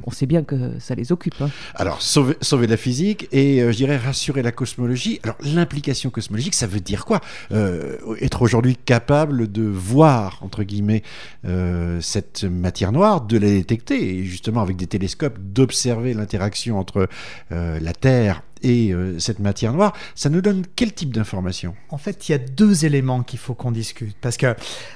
on 0.05 0.11
sait 0.11 0.25
bien 0.25 0.43
que 0.43 0.79
ça 0.79 0.95
les 0.95 1.11
occupe. 1.11 1.35
Hein. 1.41 1.49
Alors, 1.75 2.01
sauver, 2.01 2.35
sauver, 2.41 2.67
la 2.67 2.77
physique 2.77 3.27
et, 3.31 3.61
euh, 3.61 3.71
je 3.71 3.77
dirais, 3.77 3.97
rassurer 3.97 4.41
la 4.41 4.51
cosmologie. 4.51 5.19
Alors, 5.23 5.37
l'implication 5.41 6.09
cosmologique, 6.09 6.53
ça 6.53 6.67
veut 6.67 6.79
dire 6.79 7.05
quoi? 7.05 7.21
Euh, 7.51 7.97
Être 8.21 8.41
aujourd'hui 8.41 8.75
capable 8.75 9.51
de 9.51 9.63
voir, 9.63 10.39
entre 10.41 10.63
guillemets, 10.63 11.03
euh, 11.45 11.99
cette 12.01 12.43
matière 12.43 12.91
noire, 12.91 13.21
de 13.21 13.37
la 13.37 13.47
détecter, 13.47 14.17
et 14.17 14.23
justement, 14.25 14.61
avec 14.61 14.77
des 14.77 14.87
télescopes, 14.87 15.37
d'observer 15.39 16.13
l'interaction 16.13 16.79
entre 16.79 17.07
la 17.49 17.93
Terre 17.93 18.43
et 18.61 18.93
cette 19.19 19.39
matière 19.39 19.73
noire, 19.73 19.93
ça 20.15 20.29
nous 20.29 20.41
donne 20.41 20.63
quel 20.75 20.93
type 20.93 21.13
d'information? 21.13 21.75
En 21.89 21.97
fait, 21.97 22.27
il 22.27 22.31
y 22.31 22.35
a 22.35 22.37
deux 22.37 22.85
éléments 22.85 23.23
qu'il 23.23 23.39
faut 23.39 23.53
qu'on 23.53 23.71
discute. 23.71 24.15
Parce 24.21 24.37
que 24.37 24.55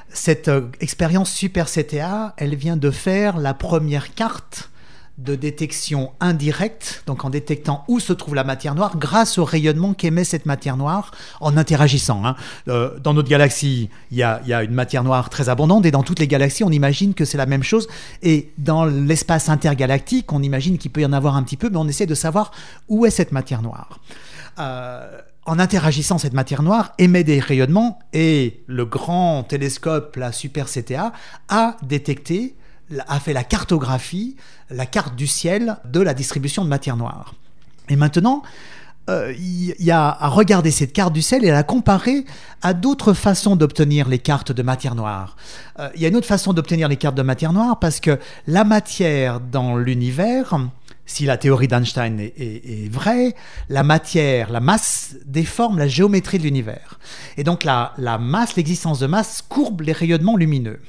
cette 0.10 0.50
expérience 0.80 1.32
Super 1.32 1.68
CTA, 1.68 2.34
elle 2.38 2.56
vient 2.56 2.78
de 2.78 2.92
faire 2.92 3.38
la 3.38 3.54
première 3.54 4.14
carte 4.14 4.70
de 5.18 5.34
détection 5.34 6.12
indirecte, 6.20 7.04
donc 7.08 7.26
en 7.26 7.32
détectant 7.32 7.84
où 7.88 8.00
se 8.00 8.14
trouve 8.14 8.36
la 8.36 8.44
matière 8.44 8.76
noire, 8.76 8.98
grâce 8.98 9.40
au 9.40 9.46
rayonnement 9.46 9.94
qu'émet 9.94 10.24
cette 10.24 10.46
matière 10.46 10.78
noire 10.78 11.12
en 11.42 11.58
interagissant. 11.58 12.24
Hein. 12.24 12.36
Euh, 12.68 13.00
dans 13.00 13.16
notre 13.16 13.30
galaxie, 13.30 13.90
il 14.12 14.18
y, 14.18 14.24
a, 14.24 14.64
une 14.64 14.74
matière 14.74 15.04
noire 15.04 15.30
très 15.30 15.50
abondante, 15.50 15.86
et 15.88 15.92
dans 15.92 16.04
toutes 16.04 16.20
les 16.20 16.28
galaxies, 16.28 16.64
on 16.64 16.70
imagine 16.70 17.16
que 17.16 17.26
c'est 17.26 17.38
la 17.38 17.48
même 17.48 17.64
chose. 17.64 17.88
Et 18.22 18.52
dans 18.60 18.86
l'espace 18.86 19.50
intergalactique, 19.50 20.32
on 20.32 20.44
imagine 20.44 20.78
qu'il 20.78 20.92
peut 20.92 21.02
y 21.02 21.06
en 21.06 21.14
avoir 21.14 21.36
un 21.36 21.44
petit 21.44 21.58
peu, 21.58 21.70
mais 21.70 21.78
on 21.78 21.88
essaie 21.88 22.06
de 22.06 22.16
savoir 22.16 22.52
où 22.88 23.06
est 23.06 23.12
cette 23.12 23.32
matière 23.32 23.64
noire. 23.64 24.00
Euh, 24.60 25.20
en 25.46 25.58
interagissant, 25.58 26.20
cette 26.20 26.34
matière 26.34 26.62
noire 26.62 26.94
émet 27.00 27.24
des 27.24 27.40
rayonnements, 27.40 27.98
et 28.14 28.62
le 28.68 28.86
grand 28.86 29.44
télescope, 29.44 30.16
la 30.16 30.32
Super 30.32 30.68
CTA, 30.68 31.14
a 31.50 31.78
détecté 31.82 32.56
a 33.08 33.19
fait 33.19 33.34
la 33.34 33.43
cartographie, 33.43 34.36
la 34.69 34.86
carte 34.86 35.15
du 35.15 35.28
ciel 35.28 35.78
de 35.86 36.00
la 36.00 36.13
distribution 36.13 36.63
de 36.63 36.69
matière 36.69 36.97
noire. 36.97 37.34
Et 37.89 37.95
maintenant, 37.95 38.43
euh, 39.10 39.34
il 39.38 39.73
y 39.80 39.91
a 39.91 40.10
à 40.10 40.28
regarder 40.28 40.69
cette 40.71 40.91
carte 40.91 41.13
du 41.13 41.21
ciel 41.21 41.45
et 41.45 41.50
à 41.50 41.54
la 41.54 41.63
comparer 41.63 42.26
à 42.62 42.73
d'autres 42.73 43.13
façons 43.13 43.56
d'obtenir 43.56 44.10
les 44.10 44.19
cartes 44.19 44.52
de 44.52 44.62
matière 44.62 44.95
noire. 44.95 45.38
Euh, 45.80 45.89
il 45.95 46.02
y 46.02 46.06
a 46.06 46.10
une 46.10 46.17
autre 46.17 46.28
façon 46.28 46.52
d'obtenir 46.52 46.89
les 46.89 46.97
cartes 46.97 47.15
de 47.15 47.21
matière 47.21 47.54
noire 47.54 47.80
parce 47.80 48.02
que 48.02 48.19
la 48.47 48.65
matière 48.65 49.39
dans 49.39 49.78
l'univers, 49.78 50.58
si 51.06 51.23
la 51.26 51.38
théorie 51.38 51.69
d'Einstein 51.69 52.19
est, 52.19 52.91
vraie, 52.91 53.34
la 53.69 53.84
matière, 53.84 54.52
la 54.52 54.60
masse 54.60 55.15
déforme 55.26 55.78
la 55.78 55.88
géométrie 55.88 56.38
de 56.38 56.43
l'univers. 56.43 57.00
Et 57.38 57.45
donc 57.45 57.63
la, 57.63 57.93
la 57.97 58.17
masse, 58.17 58.58
l'existence 58.58 59.00
de 59.00 59.08
masse 59.08 59.41
courbe 59.47 59.82
les 59.82 59.93
rayonnements 59.93 60.36
lumineux. 60.36 60.82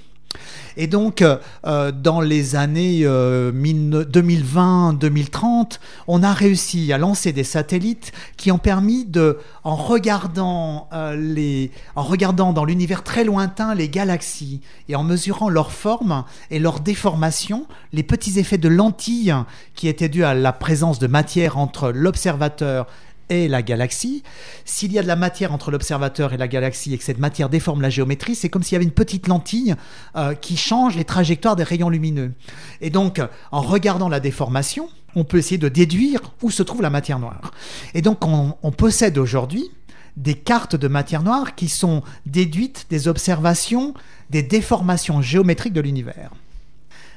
Et 0.77 0.87
donc, 0.87 1.23
euh, 1.23 1.38
euh, 1.67 1.91
dans 1.91 2.21
les 2.21 2.55
années 2.55 3.01
2020-2030, 3.03 5.43
euh, 5.45 5.64
on 6.07 6.23
a 6.23 6.33
réussi 6.33 6.93
à 6.93 6.99
lancer 6.99 7.33
des 7.33 7.43
satellites 7.43 8.12
qui 8.37 8.53
ont 8.53 8.59
permis 8.59 9.05
de, 9.05 9.38
en 9.64 9.75
regardant, 9.75 10.88
les, 11.17 11.73
en 11.97 12.05
regardant 12.05 12.53
dans 12.53 12.64
l'univers 12.64 13.03
très 13.03 13.25
lointain 13.25 13.75
les 13.75 13.88
galaxies 13.88 14.61
et 14.88 14.95
en 14.95 15.03
mesurant 15.03 15.49
leur 15.49 15.73
forme 15.73 16.23
et 16.51 16.61
leur 16.61 16.79
déformation, 16.81 17.67
les 17.93 18.05
petits 18.05 18.38
effets 18.38 18.59
de 18.59 18.69
lentilles 18.69 19.35
qui 19.75 19.88
étaient 19.88 20.09
dus 20.09 20.23
à 20.25 20.35
la 20.35 20.53
présence 20.53 21.01
de 21.01 21.09
matière 21.09 21.59
entre 21.59 21.91
l'observateur 21.91 22.87
et 23.31 23.49
la 23.49 23.62
galaxie. 23.62 24.23
S'il 24.64 24.93
y 24.93 24.99
a 24.99 25.03
de 25.03 25.09
la 25.09 25.17
matière 25.17 25.53
entre 25.53 25.71
l'observateur 25.71 26.33
et 26.33 26.37
la 26.37 26.49
galaxie 26.49 26.95
et 26.95 26.99
que 26.99 27.05
cette 27.05 27.19
matière 27.19 27.49
déforme 27.49 27.83
la 27.83 27.91
géométrie, 27.91 28.35
c'est 28.35 28.49
comme 28.49 28.62
s'il 28.62 28.75
y 28.75 28.77
avait 28.77 28.85
une 28.85 28.91
petite 28.91 29.29
lentille 29.29 29.75
euh, 30.17 30.35
qui 30.35 30.57
change 30.57 30.97
les 30.97 31.05
trajectoires 31.05 31.57
des 31.57 31.62
rayons 31.62 31.91
lumineux. 31.91 32.33
Et 32.81 32.91
donc, 32.91 33.21
en 33.53 33.61
regardant 33.61 34.09
la 34.09 34.21
déformation, 34.21 34.88
on 35.14 35.25
peut 35.25 35.38
essayer 35.38 35.59
de 35.59 35.69
déduire 35.69 36.21
où 36.43 36.51
se 36.51 36.62
trouve 36.62 36.83
la 36.83 36.91
matière 36.91 37.19
noire. 37.19 37.53
Et 37.95 38.03
donc, 38.03 38.25
on, 38.25 38.57
on 38.62 38.71
possède 38.73 39.19
aujourd'hui 39.19 39.71
des 40.17 40.35
cartes 40.35 40.77
de 40.77 40.88
matière 40.88 41.23
noire 41.23 41.55
qui 41.55 41.69
sont 41.69 42.03
déduites 42.27 42.87
des 42.91 43.09
observations 43.09 43.95
des 44.31 44.43
déformations 44.43 45.23
géométriques 45.23 45.73
de 45.73 45.81
l'univers. 45.81 46.31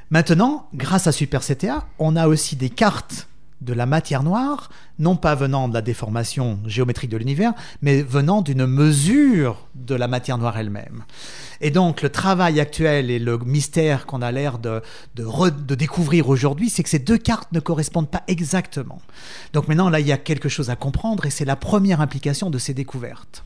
Maintenant, 0.10 0.68
grâce 0.74 1.08
à 1.08 1.12
Super 1.12 1.42
CTA, 1.42 1.88
on 2.00 2.16
a 2.16 2.28
aussi 2.28 2.56
des 2.56 2.70
cartes 2.70 3.28
de 3.62 3.74
la 3.74 3.86
matière 3.86 4.24
noire, 4.24 4.70
non 5.00 5.16
pas 5.16 5.36
venant 5.36 5.68
de 5.68 5.74
la 5.74 5.82
déformation 5.82 6.60
géométrique 6.66 7.12
de 7.12 7.18
l'univers, 7.18 7.54
mais 7.82 8.02
venant 8.02 8.42
d'une 8.42 8.66
mesure 8.66 9.68
de 9.76 9.96
la 9.96 10.08
matière 10.08 10.38
noire 10.38 10.58
elle-même. 10.58 11.04
Et 11.62 11.70
donc 11.70 12.02
le 12.02 12.10
travail 12.10 12.60
actuel 12.60 13.12
et 13.12 13.20
le 13.20 13.38
mystère 13.38 14.06
qu'on 14.08 14.22
a 14.22 14.32
l'air 14.32 14.58
de, 14.58 14.82
de, 15.16 15.76
découvrir 15.76 16.28
aujourd'hui, 16.30 16.70
c'est 16.70 16.84
que 16.84 16.90
ces 16.90 17.00
deux 17.00 17.18
cartes 17.18 17.52
ne 17.52 17.60
correspondent 17.60 18.10
pas 18.10 18.24
exactement. 18.28 19.00
Donc 19.54 19.68
maintenant, 19.68 19.90
là, 19.90 20.00
il 20.00 20.08
y 20.08 20.12
a 20.12 20.18
quelque 20.18 20.50
chose 20.50 20.70
à 20.70 20.76
comprendre 20.76 21.26
et 21.26 21.30
c'est 21.30 21.46
la 21.46 21.56
première 21.56 22.02
implication 22.02 22.50
de 22.50 22.58
ces 22.58 22.74
découvertes. 22.74 23.46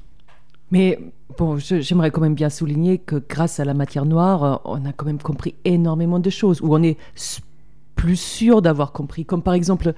Mais 0.71 0.99
bon, 1.37 1.57
j'aimerais 1.57 2.09
quand 2.09 2.21
même 2.21 2.33
bien 2.33 2.49
souligner 2.49 2.97
que 2.97 3.21
grâce 3.29 3.59
à 3.59 3.65
la 3.65 3.73
matière 3.73 4.05
noire, 4.05 4.43
euh, 4.43 4.55
on 4.65 4.85
a 4.85 4.93
quand 4.93 5.05
même 5.05 5.21
compris 5.21 5.55
énormément 5.63 6.19
de 6.19 6.29
choses, 6.29 6.59
où 6.61 6.73
on 6.73 6.81
est 6.81 6.97
plus 7.95 8.19
sûr 8.19 8.61
d'avoir 8.61 8.91
compris. 8.91 9.25
Comme 9.25 9.41
par 9.41 9.53
exemple, 9.53 9.93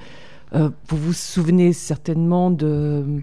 euh, 0.53 0.69
vous 0.87 0.97
vous 0.97 1.13
souvenez 1.13 1.73
certainement 1.73 2.51
de, 2.51 3.21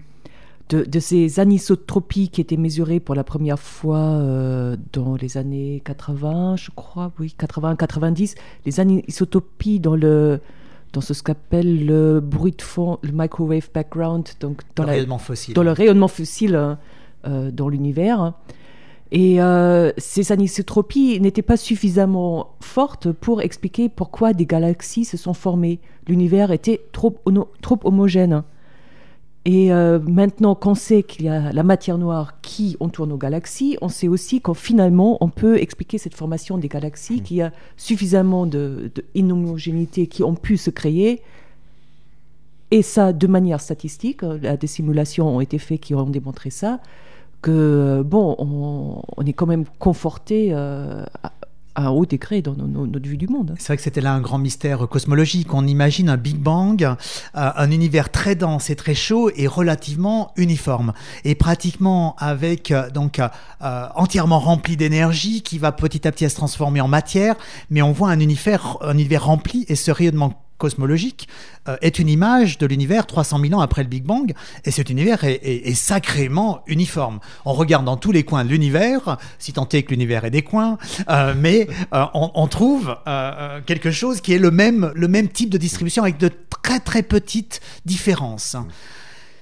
de, 0.69 0.99
ces 0.99 1.39
anisotropies 1.39 2.29
qui 2.29 2.41
étaient 2.41 2.57
mesurées 2.57 2.99
pour 2.99 3.15
la 3.15 3.23
première 3.23 3.59
fois 3.59 3.97
euh, 3.97 4.75
dans 4.93 5.15
les 5.15 5.37
années 5.37 5.81
80, 5.85 6.55
je 6.57 6.69
crois, 6.75 7.11
oui, 7.19 7.35
80-90, 7.39 8.35
les 8.65 8.79
anisotropies 8.79 9.79
dans 9.79 9.95
le 9.95 10.39
dans 10.93 11.01
ce 11.01 11.11
qu'appelle 11.21 11.85
le 11.85 12.21
bruit 12.21 12.53
de 12.53 12.61
fond, 12.61 12.99
le 13.01 13.11
microwave 13.11 13.69
background, 13.73 14.29
donc 14.39 14.61
dans, 14.77 14.83
le, 14.83 14.91
rayonnement 14.91 15.17
fossile. 15.17 15.53
dans 15.53 15.63
le 15.63 15.73
rayonnement 15.73 16.07
fossile 16.07 16.55
hein, 16.55 16.79
euh, 17.27 17.51
dans 17.51 17.67
l'univers. 17.67 18.33
Et 19.11 19.41
euh, 19.41 19.91
ces 19.97 20.31
anisotropies 20.31 21.19
n'étaient 21.19 21.41
pas 21.41 21.57
suffisamment 21.57 22.55
fortes 22.59 23.11
pour 23.11 23.41
expliquer 23.41 23.87
pourquoi 23.87 24.33
des 24.33 24.45
galaxies 24.45 25.05
se 25.05 25.17
sont 25.17 25.33
formées. 25.33 25.79
L'univers 26.07 26.51
était 26.51 26.81
trop, 26.91 27.15
trop 27.61 27.79
homogène. 27.83 28.43
Et 29.47 29.71
euh, 29.71 29.99
maintenant 29.99 30.55
qu'on 30.55 30.73
sait 30.73 31.03
qu'il 31.03 31.25
y 31.25 31.29
a 31.29 31.53
la 31.53 31.61
matière 31.61 31.99
noire 31.99 32.41
qui 32.41 32.77
entoure 32.79 33.05
nos 33.05 33.17
galaxies, 33.17 33.77
on 33.79 33.89
sait 33.89 34.07
aussi 34.07 34.41
qu'en 34.41 34.55
finalement 34.55 35.19
on 35.21 35.29
peut 35.29 35.61
expliquer 35.61 35.99
cette 35.99 36.15
formation 36.15 36.57
des 36.57 36.67
galaxies, 36.67 37.17
mm. 37.17 37.21
qu'il 37.21 37.37
y 37.37 37.41
a 37.43 37.51
suffisamment 37.77 38.47
de, 38.47 38.91
de 38.95 40.05
qui 40.05 40.23
ont 40.23 40.33
pu 40.33 40.57
se 40.57 40.71
créer, 40.71 41.21
et 42.71 42.81
ça 42.81 43.13
de 43.13 43.27
manière 43.27 43.61
statistique. 43.61 44.25
Des 44.25 44.67
simulations 44.67 45.35
ont 45.35 45.41
été 45.41 45.59
faites 45.59 45.79
qui 45.79 45.93
ont 45.93 46.09
démontré 46.09 46.49
ça 46.49 46.79
que, 47.45 48.01
bon, 48.03 48.35
on, 48.39 49.23
est 49.23 49.33
quand 49.33 49.45
même 49.45 49.65
conforté 49.77 50.49
euh, 50.51 51.05
à, 51.21 51.31
un 51.75 51.89
haut 51.89 52.07
degré 52.07 52.41
dans 52.41 52.55
notre 52.55 53.07
vue 53.07 53.17
du 53.17 53.27
monde. 53.27 53.53
C'est 53.59 53.67
vrai 53.67 53.77
que 53.77 53.83
c'était 53.83 54.01
là 54.01 54.13
un 54.13 54.21
grand 54.21 54.39
mystère 54.39 54.87
cosmologique. 54.87 55.53
On 55.53 55.67
imagine 55.67 56.09
un 56.09 56.17
Big 56.17 56.37
Bang, 56.37 56.81
euh, 56.83 56.95
un 57.33 57.69
univers 57.69 58.09
très 58.09 58.33
dense 58.33 58.71
et 58.71 58.75
très 58.75 58.95
chaud 58.95 59.29
et 59.35 59.45
relativement 59.45 60.31
uniforme, 60.37 60.93
et 61.23 61.35
pratiquement 61.35 62.15
avec 62.17 62.71
euh, 62.71 62.89
donc 62.89 63.21
entièrement 63.61 64.39
rempli 64.39 64.75
d'énergie 64.75 65.43
qui 65.43 65.59
va 65.59 65.71
petit 65.71 66.07
à 66.07 66.11
petit 66.11 66.27
se 66.27 66.35
transformer 66.35 66.81
en 66.81 66.87
matière. 66.87 67.35
Mais 67.69 67.83
on 67.83 67.91
voit 67.91 68.09
un 68.09 68.19
univers, 68.19 68.77
un 68.81 68.93
univers 68.93 69.25
rempli 69.25 69.65
et 69.67 69.75
ce 69.75 69.91
rayonnement 69.91 70.44
cosmologique 70.57 71.27
euh, 71.67 71.77
est 71.81 71.99
une 71.99 72.09
image 72.09 72.57
de 72.57 72.65
l'univers 72.65 73.05
300 73.05 73.39
000 73.39 73.53
ans 73.53 73.61
après 73.61 73.83
le 73.83 73.89
Big 73.89 74.03
Bang, 74.03 74.33
et 74.63 74.71
cet 74.71 74.89
univers 74.89 75.23
est, 75.23 75.73
sacrément 75.73 76.61
uniforme. 76.67 77.19
On 77.45 77.53
regarde 77.53 77.85
dans 77.85 77.97
tous 77.97 78.11
les 78.11 78.23
coins 78.23 78.45
de 78.45 78.49
l'univers, 78.49 79.17
si 79.39 79.53
tant 79.53 79.67
est 79.69 79.83
que 79.83 79.89
l'univers 79.89 80.25
ait 80.25 80.31
des 80.31 80.41
coins, 80.41 80.77
euh, 81.09 81.33
mais 81.37 81.67
euh, 81.93 82.05
on, 82.13 82.47
trouve 82.47 82.95
quelque 83.65 83.91
chose 83.91 84.21
qui 84.21 84.33
est 84.33 84.39
le 84.39 84.51
même, 84.51 84.91
le 84.95 85.07
même 85.07 85.27
type 85.27 85.49
de 85.49 85.57
distribution 85.57 86.03
avec 86.03 86.17
de 86.17 86.29
très 86.63 86.79
très 86.79 87.03
petites 87.03 87.59
différences. 87.85 88.55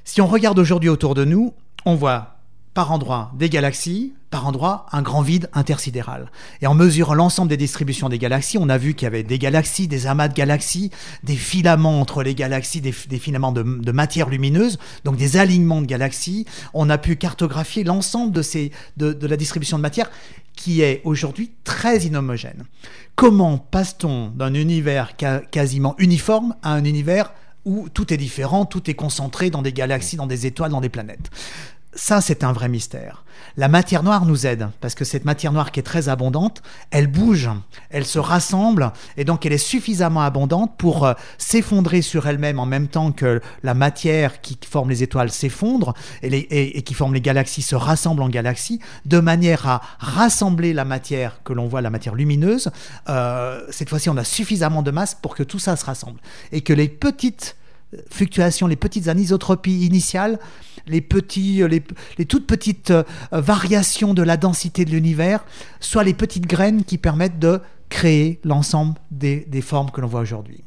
Si 0.04 0.22
on 0.22 0.28
regarde 0.28 0.58
aujourd'hui 0.58 0.90
autour 0.90 1.14
de 1.14 1.26
nous, 1.26 1.54
on 1.86 1.96
voit 1.96 2.33
par 2.74 2.92
endroits 2.92 3.32
des 3.38 3.50
galaxies, 3.50 4.14
par 4.32 4.48
endroits 4.48 4.88
un 4.92 5.04
grand 5.04 5.22
vide 5.22 5.48
intersidéral. 5.54 6.32
Et 6.62 6.68
en 6.68 6.74
mesurant 6.74 7.14
l'ensemble 7.14 7.50
des 7.50 7.58
distributions 7.58 8.10
des 8.10 8.18
galaxies, 8.18 8.58
on 8.60 8.68
a 8.68 8.80
vu 8.80 8.96
qu'il 8.96 9.06
y 9.06 9.08
avait 9.08 9.22
des 9.24 9.38
galaxies, 9.38 9.88
des 9.88 10.08
amas 10.08 10.28
de 10.28 10.34
galaxies, 10.34 10.90
des 11.24 11.36
filaments 11.36 12.02
entre 12.02 12.24
les 12.24 12.34
galaxies, 12.34 12.82
des, 12.82 12.92
filaments 12.92 13.52
de, 13.52 13.92
matière 13.92 14.30
lumineuse, 14.30 14.80
donc 15.04 15.18
des 15.18 15.38
alignements 15.38 15.82
de 15.82 15.86
galaxies. 15.86 16.46
On 16.74 16.90
a 16.90 16.98
pu 16.98 17.16
cartographier 17.16 17.84
l'ensemble 17.84 18.34
de, 18.34 19.28
la 19.28 19.38
distribution 19.38 19.78
de 19.78 19.84
matière 19.84 20.10
qui 20.56 20.82
est 20.82 21.02
aujourd'hui 21.04 21.52
très 21.64 22.00
inhomogène. 22.00 22.64
Comment 23.16 23.60
passe-t-on 23.60 24.30
d'un 24.30 24.54
univers 24.56 25.16
quasiment 25.52 25.96
uniforme 26.00 26.56
à 26.64 26.74
un 26.74 26.86
univers 26.86 27.34
où 27.66 27.88
tout 27.90 28.14
est 28.14 28.18
différent, 28.18 28.66
tout 28.66 28.90
est 28.90 28.94
concentré 28.94 29.50
dans 29.50 29.62
des 29.62 29.74
galaxies, 29.74 30.18
dans 30.18 30.28
des 30.28 30.46
étoiles, 30.48 30.72
dans 30.72 30.82
des 30.82 30.90
planètes? 30.90 31.30
Ça, 31.96 32.22
c'est 32.22 32.44
un 32.44 32.54
vrai 32.54 32.70
mystère. 32.70 33.24
La 33.56 33.68
matière 33.68 34.04
noire 34.04 34.26
nous 34.26 34.48
aide, 34.48 34.70
parce 34.82 34.96
que 34.96 35.06
cette 35.06 35.26
matière 35.26 35.52
noire 35.52 35.72
qui 35.72 35.80
est 35.80 35.84
très 35.84 36.10
abondante, 36.10 36.64
elle 36.92 37.08
bouge, 37.08 37.50
elle 37.90 38.06
se 38.06 38.18
rassemble, 38.18 38.92
et 39.18 39.26
donc 39.26 39.46
elle 39.46 39.54
est 39.54 39.58
suffisamment 39.58 40.22
abondante 40.22 40.76
pour 40.78 41.06
euh, 41.06 41.14
s'effondrer 41.38 42.02
sur 42.02 42.28
elle-même 42.28 42.60
en 42.60 42.66
même 42.66 42.88
temps 42.88 43.12
que 43.12 43.42
la 43.62 43.74
matière 43.74 44.42
qui 44.42 44.58
forme 44.68 44.90
les 44.90 45.04
étoiles 45.04 45.32
s'effondre, 45.32 45.94
et, 46.24 46.82
qui 46.82 46.94
forme 46.94 47.14
les 47.14 47.22
galaxies 47.22 47.62
se 47.62 47.76
rassemble 47.76 48.24
en 48.24 48.30
galaxies, 48.30 48.80
de 49.06 49.20
manière 49.20 49.68
à 49.68 49.82
rassembler 50.00 50.74
la 50.74 50.86
matière 50.86 51.42
que 51.44 51.54
l'on 51.54 51.68
voit, 51.68 51.82
la 51.82 51.92
matière 51.92 52.16
lumineuse. 52.16 52.72
Euh, 53.10 53.62
cette 53.70 53.90
fois-ci, 53.90 54.10
on 54.10 54.18
a 54.18 54.24
suffisamment 54.24 54.82
de 54.82 54.92
masse 54.92 55.16
pour 55.16 55.36
que 55.36 55.44
tout 55.44 55.60
ça 55.60 55.76
se 55.76 55.86
rassemble. 55.86 56.20
Et 56.52 56.62
que 56.62 56.74
les 56.74 56.88
petites 56.88 57.56
fluctuations, 58.10 58.68
les 58.68 58.76
petites 58.76 59.08
anisotropies 59.08 59.86
initiales, 59.86 60.40
les, 60.88 61.02
petits, 61.02 61.62
euh, 61.62 61.68
les, 62.18 62.26
toutes 62.26 62.48
petites 62.48 62.92
euh, 62.92 63.04
variations 63.32 64.14
de 64.14 64.24
la 64.24 64.38
densité 64.38 64.86
de 64.86 64.92
l'univers, 64.92 65.46
soient 65.80 66.04
les 66.04 66.14
petites 66.14 66.48
graines 66.48 66.84
qui 66.84 66.98
permettent 66.98 67.40
de 67.40 67.60
créer 67.90 68.40
l'ensemble 68.44 68.96
des, 69.12 69.46
des 69.48 69.62
formes 69.62 69.92
que 69.92 70.02
l'on 70.02 70.08
voit 70.08 70.22
aujourd'hui. 70.22 70.64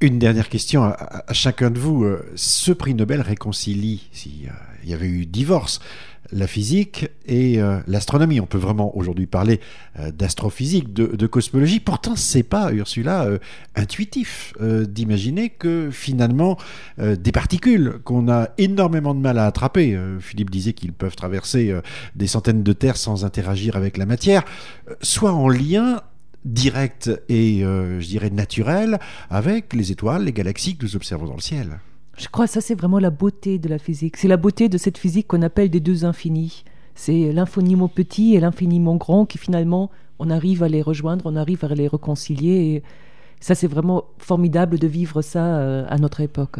Une 0.00 0.18
dernière 0.18 0.50
question 0.50 0.84
à 0.84 1.32
chacun 1.32 1.70
de 1.70 1.78
vous. 1.78 2.04
Euh, 2.04 2.30
Ce 2.36 2.70
prix 2.70 2.94
Nobel 2.94 3.22
réconcilie, 3.22 4.08
s'il 4.12 4.50
y 4.84 4.92
avait 4.92 5.08
eu 5.08 5.24
divorce, 5.24 5.80
la 6.32 6.46
physique 6.46 7.08
et 7.26 7.60
euh, 7.60 7.78
l'astronomie. 7.86 8.40
On 8.40 8.46
peut 8.46 8.58
vraiment 8.58 8.96
aujourd'hui 8.96 9.26
parler 9.26 9.60
euh, 9.98 10.10
d'astrophysique, 10.10 10.92
de, 10.92 11.26
cosmologie. 11.26 11.80
Pourtant, 11.80 12.16
c'est 12.16 12.42
pas, 12.42 12.72
Ursula, 12.72 13.24
euh, 13.24 13.38
intuitif 13.74 14.54
d'imaginer 14.60 15.50
que 15.50 15.90
finalement, 15.90 16.56
des 16.98 17.32
particules 17.32 17.98
qu'on 18.04 18.30
a 18.30 18.50
énormément 18.58 19.14
de 19.14 19.20
mal 19.20 19.38
à 19.38 19.46
attraper, 19.46 19.98
Philippe 20.20 20.50
disait 20.50 20.72
qu'ils 20.72 20.92
peuvent 20.92 21.16
traverser 21.16 21.74
des 22.14 22.26
centaines 22.26 22.62
de 22.62 22.72
terres 22.72 22.96
sans 22.96 23.24
interagir 23.24 23.76
avec 23.76 23.96
la 23.96 24.06
matière, 24.06 24.44
soient 25.02 25.32
en 25.32 25.48
lien 25.48 26.00
direct 26.44 27.10
et, 27.28 27.60
je 27.60 28.06
dirais, 28.06 28.30
naturel 28.30 28.98
avec 29.28 29.74
les 29.74 29.92
étoiles, 29.92 30.24
les 30.24 30.32
galaxies 30.32 30.76
que 30.76 30.84
nous 30.84 30.96
observons 30.96 31.26
dans 31.26 31.36
le 31.36 31.42
ciel. 31.42 31.80
Je 32.16 32.28
crois 32.28 32.46
que 32.46 32.52
ça, 32.52 32.60
c'est 32.60 32.74
vraiment 32.74 32.98
la 32.98 33.10
beauté 33.10 33.58
de 33.58 33.68
la 33.68 33.78
physique. 33.78 34.16
C'est 34.16 34.28
la 34.28 34.38
beauté 34.38 34.68
de 34.68 34.78
cette 34.78 34.96
physique 34.96 35.26
qu'on 35.26 35.42
appelle 35.42 35.68
des 35.68 35.80
deux 35.80 36.04
infinis. 36.04 36.64
C'est 36.94 37.30
l'infiniment 37.30 37.88
petit 37.88 38.34
et 38.34 38.40
l'infiniment 38.40 38.96
grand 38.96 39.26
qui 39.26 39.36
finalement, 39.36 39.90
on 40.18 40.30
arrive 40.30 40.62
à 40.62 40.68
les 40.68 40.80
rejoindre, 40.80 41.26
on 41.26 41.36
arrive 41.36 41.64
à 41.64 41.68
les 41.68 41.88
réconcilier. 41.88 42.82
Ça, 43.40 43.54
c'est 43.54 43.66
vraiment 43.66 44.04
formidable 44.18 44.78
de 44.78 44.86
vivre 44.86 45.22
ça 45.22 45.44
euh, 45.58 45.84
à 45.88 45.98
notre 45.98 46.20
époque. 46.20 46.56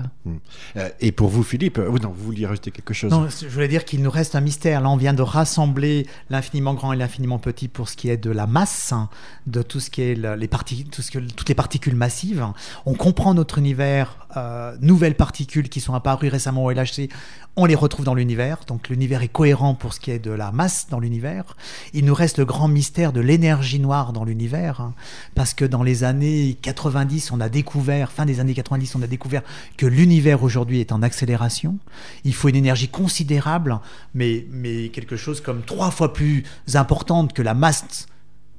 Euh, 0.77 0.89
et 1.01 1.11
pour 1.11 1.29
vous, 1.29 1.43
Philippe, 1.43 1.79
euh, 1.79 1.91
non, 2.03 2.11
vous 2.17 2.25
vouliez 2.25 2.47
rajouter 2.47 2.71
quelque 2.71 2.95
chose 2.95 3.11
Non, 3.11 3.27
je 3.29 3.49
voulais 3.49 3.67
dire 3.69 3.85
qu'il 3.85 4.03
nous 4.03 4.11
reste 4.11 4.35
un 4.37 4.41
mystère. 4.41 4.81
Là, 4.81 4.91
on 4.91 4.97
vient 4.97 5.15
de 5.15 5.23
rassembler 5.23 6.07
l'infiniment 6.31 6.75
grand 6.75 6.93
et 6.93 6.97
l'infiniment 6.97 7.39
petit 7.39 7.69
pour 7.69 7.89
ce 7.89 7.97
qui 7.97 8.09
est 8.11 8.17
de 8.17 8.31
la 8.31 8.47
masse, 8.47 8.93
hein, 8.93 9.09
de 9.47 9.63
tout 9.63 9.81
ce 9.81 9.91
qui 9.91 10.03
est 10.03 10.15
le- 10.15 10.35
les 10.37 10.49
parti- 10.49 10.85
tout 10.85 11.03
ce 11.03 11.11
que, 11.11 11.19
toutes 11.19 11.49
les 11.49 11.55
particules 11.55 11.97
massives. 11.97 12.47
On 12.85 12.95
comprend 12.95 13.35
notre 13.35 13.59
univers. 13.59 14.19
euh, 14.37 14.77
nouvelles 14.83 15.15
particules 15.15 15.71
qui 15.71 15.81
sont 15.81 15.95
apparues 15.95 16.29
récemment 16.29 16.63
au 16.65 16.71
LHC, 16.71 17.09
on 17.57 17.65
les 17.65 17.75
retrouve 17.75 18.05
dans 18.05 18.13
l'univers. 18.13 18.59
Donc 18.67 18.91
l'univers 18.91 19.23
est 19.23 19.29
cohérent 19.29 19.75
pour 19.75 19.95
ce 19.95 20.01
qui 20.01 20.11
est 20.11 20.19
de 20.19 20.31
la 20.31 20.53
masse 20.53 20.89
dans 20.91 21.01
l'univers. 21.01 21.57
Il 21.95 22.05
nous 22.05 22.13
reste 22.13 22.37
le 22.37 22.45
grand 22.45 22.69
mystère 22.69 23.15
de 23.15 23.21
l'énergie 23.23 23.81
noire 23.81 24.13
dans 24.13 24.25
l'univers, 24.25 24.83
hein, 24.83 24.93
parce 25.35 25.55
que 25.55 25.65
dans 25.65 25.83
les 25.83 26.05
années 26.05 26.59
90, 26.67 27.31
on 27.33 27.41
a 27.41 27.49
découvert, 27.49 28.11
fin 28.13 28.27
des 28.27 28.41
années 28.41 28.55
90, 28.55 28.95
on 28.97 29.03
a 29.03 29.07
découvert 29.07 29.43
que 29.77 29.87
l'univers 29.87 30.43
aujourd'hui 30.43 30.81
est 30.81 30.93
en 30.93 31.03
accélération. 31.03 31.79
Il 32.25 32.35
faut 32.35 32.49
une 32.49 32.57
énergie 32.57 32.89
considérable, 32.89 33.79
mais, 34.15 34.47
mais 34.51 34.89
quelque 34.91 35.17
chose 35.17 35.41
comme 35.41 35.63
trois 35.63 35.91
fois 35.91 36.13
plus 36.13 36.45
importante 36.75 37.33
que 37.33 37.43
la 37.43 37.55
masse 37.55 38.07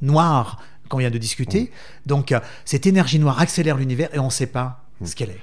noire 0.01 0.59
qu'on 0.89 0.97
vient 0.97 1.11
de 1.11 1.17
discuter. 1.17 1.71
Donc 2.05 2.31
euh, 2.31 2.39
cette 2.65 2.85
énergie 2.85 3.19
noire 3.19 3.39
accélère 3.39 3.77
l'univers 3.77 4.09
et 4.13 4.19
on 4.19 4.25
ne 4.25 4.29
sait 4.31 4.47
pas 4.47 4.83
ce 5.03 5.15
qu'elle 5.15 5.31
est. 5.31 5.41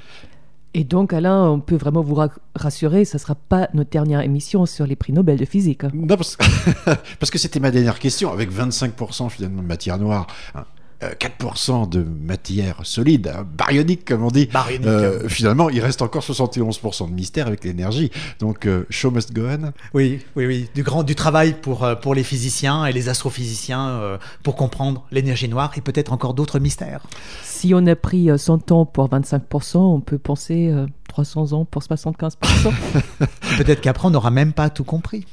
Et 0.77 0.83
donc, 0.83 1.13
Alain, 1.13 1.49
on 1.51 1.61
peut 1.61 1.77
vraiment 1.77 2.03
vous 2.03 2.17
ra- 2.17 2.31
rassurer, 2.57 3.05
ça 3.05 3.19
ne 3.19 3.21
sera 3.21 3.37
pas 3.37 3.69
notre 3.75 3.91
dernière 3.91 4.23
émission 4.23 4.67
sur 4.67 4.89
les 4.89 4.97
prix 4.97 5.13
Nobel 5.13 5.39
de 5.39 5.45
physique. 5.45 5.85
hein. 5.85 5.91
Non, 5.95 6.17
parce, 6.17 6.37
parce 7.21 7.31
que 7.31 7.39
c'était 7.39 7.61
ma 7.61 7.71
dernière 7.71 8.01
question. 8.01 8.33
Avec 8.33 8.51
25% 8.51 9.31
finalement 9.31 9.63
de 9.63 9.69
matière 9.69 9.99
noire, 9.99 10.27
hein, 10.57 10.65
4% 11.03 11.89
de 11.89 12.03
matière 12.03 12.77
solide, 12.85 13.33
hein, 13.35 13.47
baryonique 13.57 14.05
comme 14.07 14.23
on 14.25 14.31
dit, 14.31 14.47
Baryonique. 14.47 14.87
euh, 14.87 15.29
finalement 15.29 15.69
il 15.69 15.81
reste 15.81 16.01
encore 16.03 16.23
71% 16.23 17.09
de 17.09 17.15
mystère 17.15 17.47
avec 17.47 17.65
l'énergie. 17.65 18.11
Donc 18.41 18.67
euh, 18.67 18.87
show 18.91 19.11
must 19.11 19.33
go 19.33 19.43
on. 19.47 19.73
Oui, 19.93 20.21
oui, 20.37 20.47
oui. 20.47 20.71
Du 20.75 20.83
grand 20.83 21.03
du 21.03 21.15
travail 21.15 21.55
pour, 21.61 21.85
euh, 21.85 21.95
pour 21.95 22.15
les 22.15 22.25
physiciens 22.25 22.87
et 22.87 22.93
les 22.93 23.09
astrophysiciens 23.09 23.89
euh, 23.89 24.19
pour 24.43 24.57
comprendre 24.57 25.05
l'énergie 25.11 25.49
noire 25.49 25.73
et 25.77 25.81
peut-être 25.81 26.13
encore 26.13 26.35
d'autres 26.35 26.59
mystères. 26.59 27.03
Si 27.43 27.75
on 27.75 27.87
a 27.87 27.97
pris 27.97 28.31
euh, 28.31 28.39
100 28.39 28.73
ans 28.73 28.87
pour 28.87 29.09
25%, 29.11 29.77
on 29.79 30.01
peut 30.01 30.19
penser 30.19 30.69
euh, 30.71 30.87
300 31.09 31.53
ans 31.53 31.65
pour 31.65 31.83
75%. 31.83 32.35
Peut-être 33.59 33.81
qu'après 33.81 34.09
on 34.09 34.11
n'aura 34.11 34.31
même 34.31 34.53
pas 34.53 34.71
tout 34.71 34.85
compris. 34.85 35.27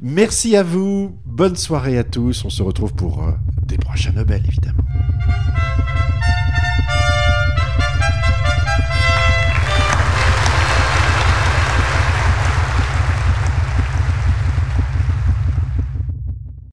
Merci 0.00 0.54
à 0.54 0.62
vous, 0.62 1.18
bonne 1.26 1.56
soirée 1.56 1.98
à 1.98 2.04
tous. 2.04 2.44
On 2.44 2.50
se 2.50 2.62
retrouve 2.62 2.94
pour 2.94 3.24
euh, 3.24 3.32
des 3.64 3.78
prochains 3.78 4.12
Nobel 4.12 4.42
évidemment. 4.46 4.84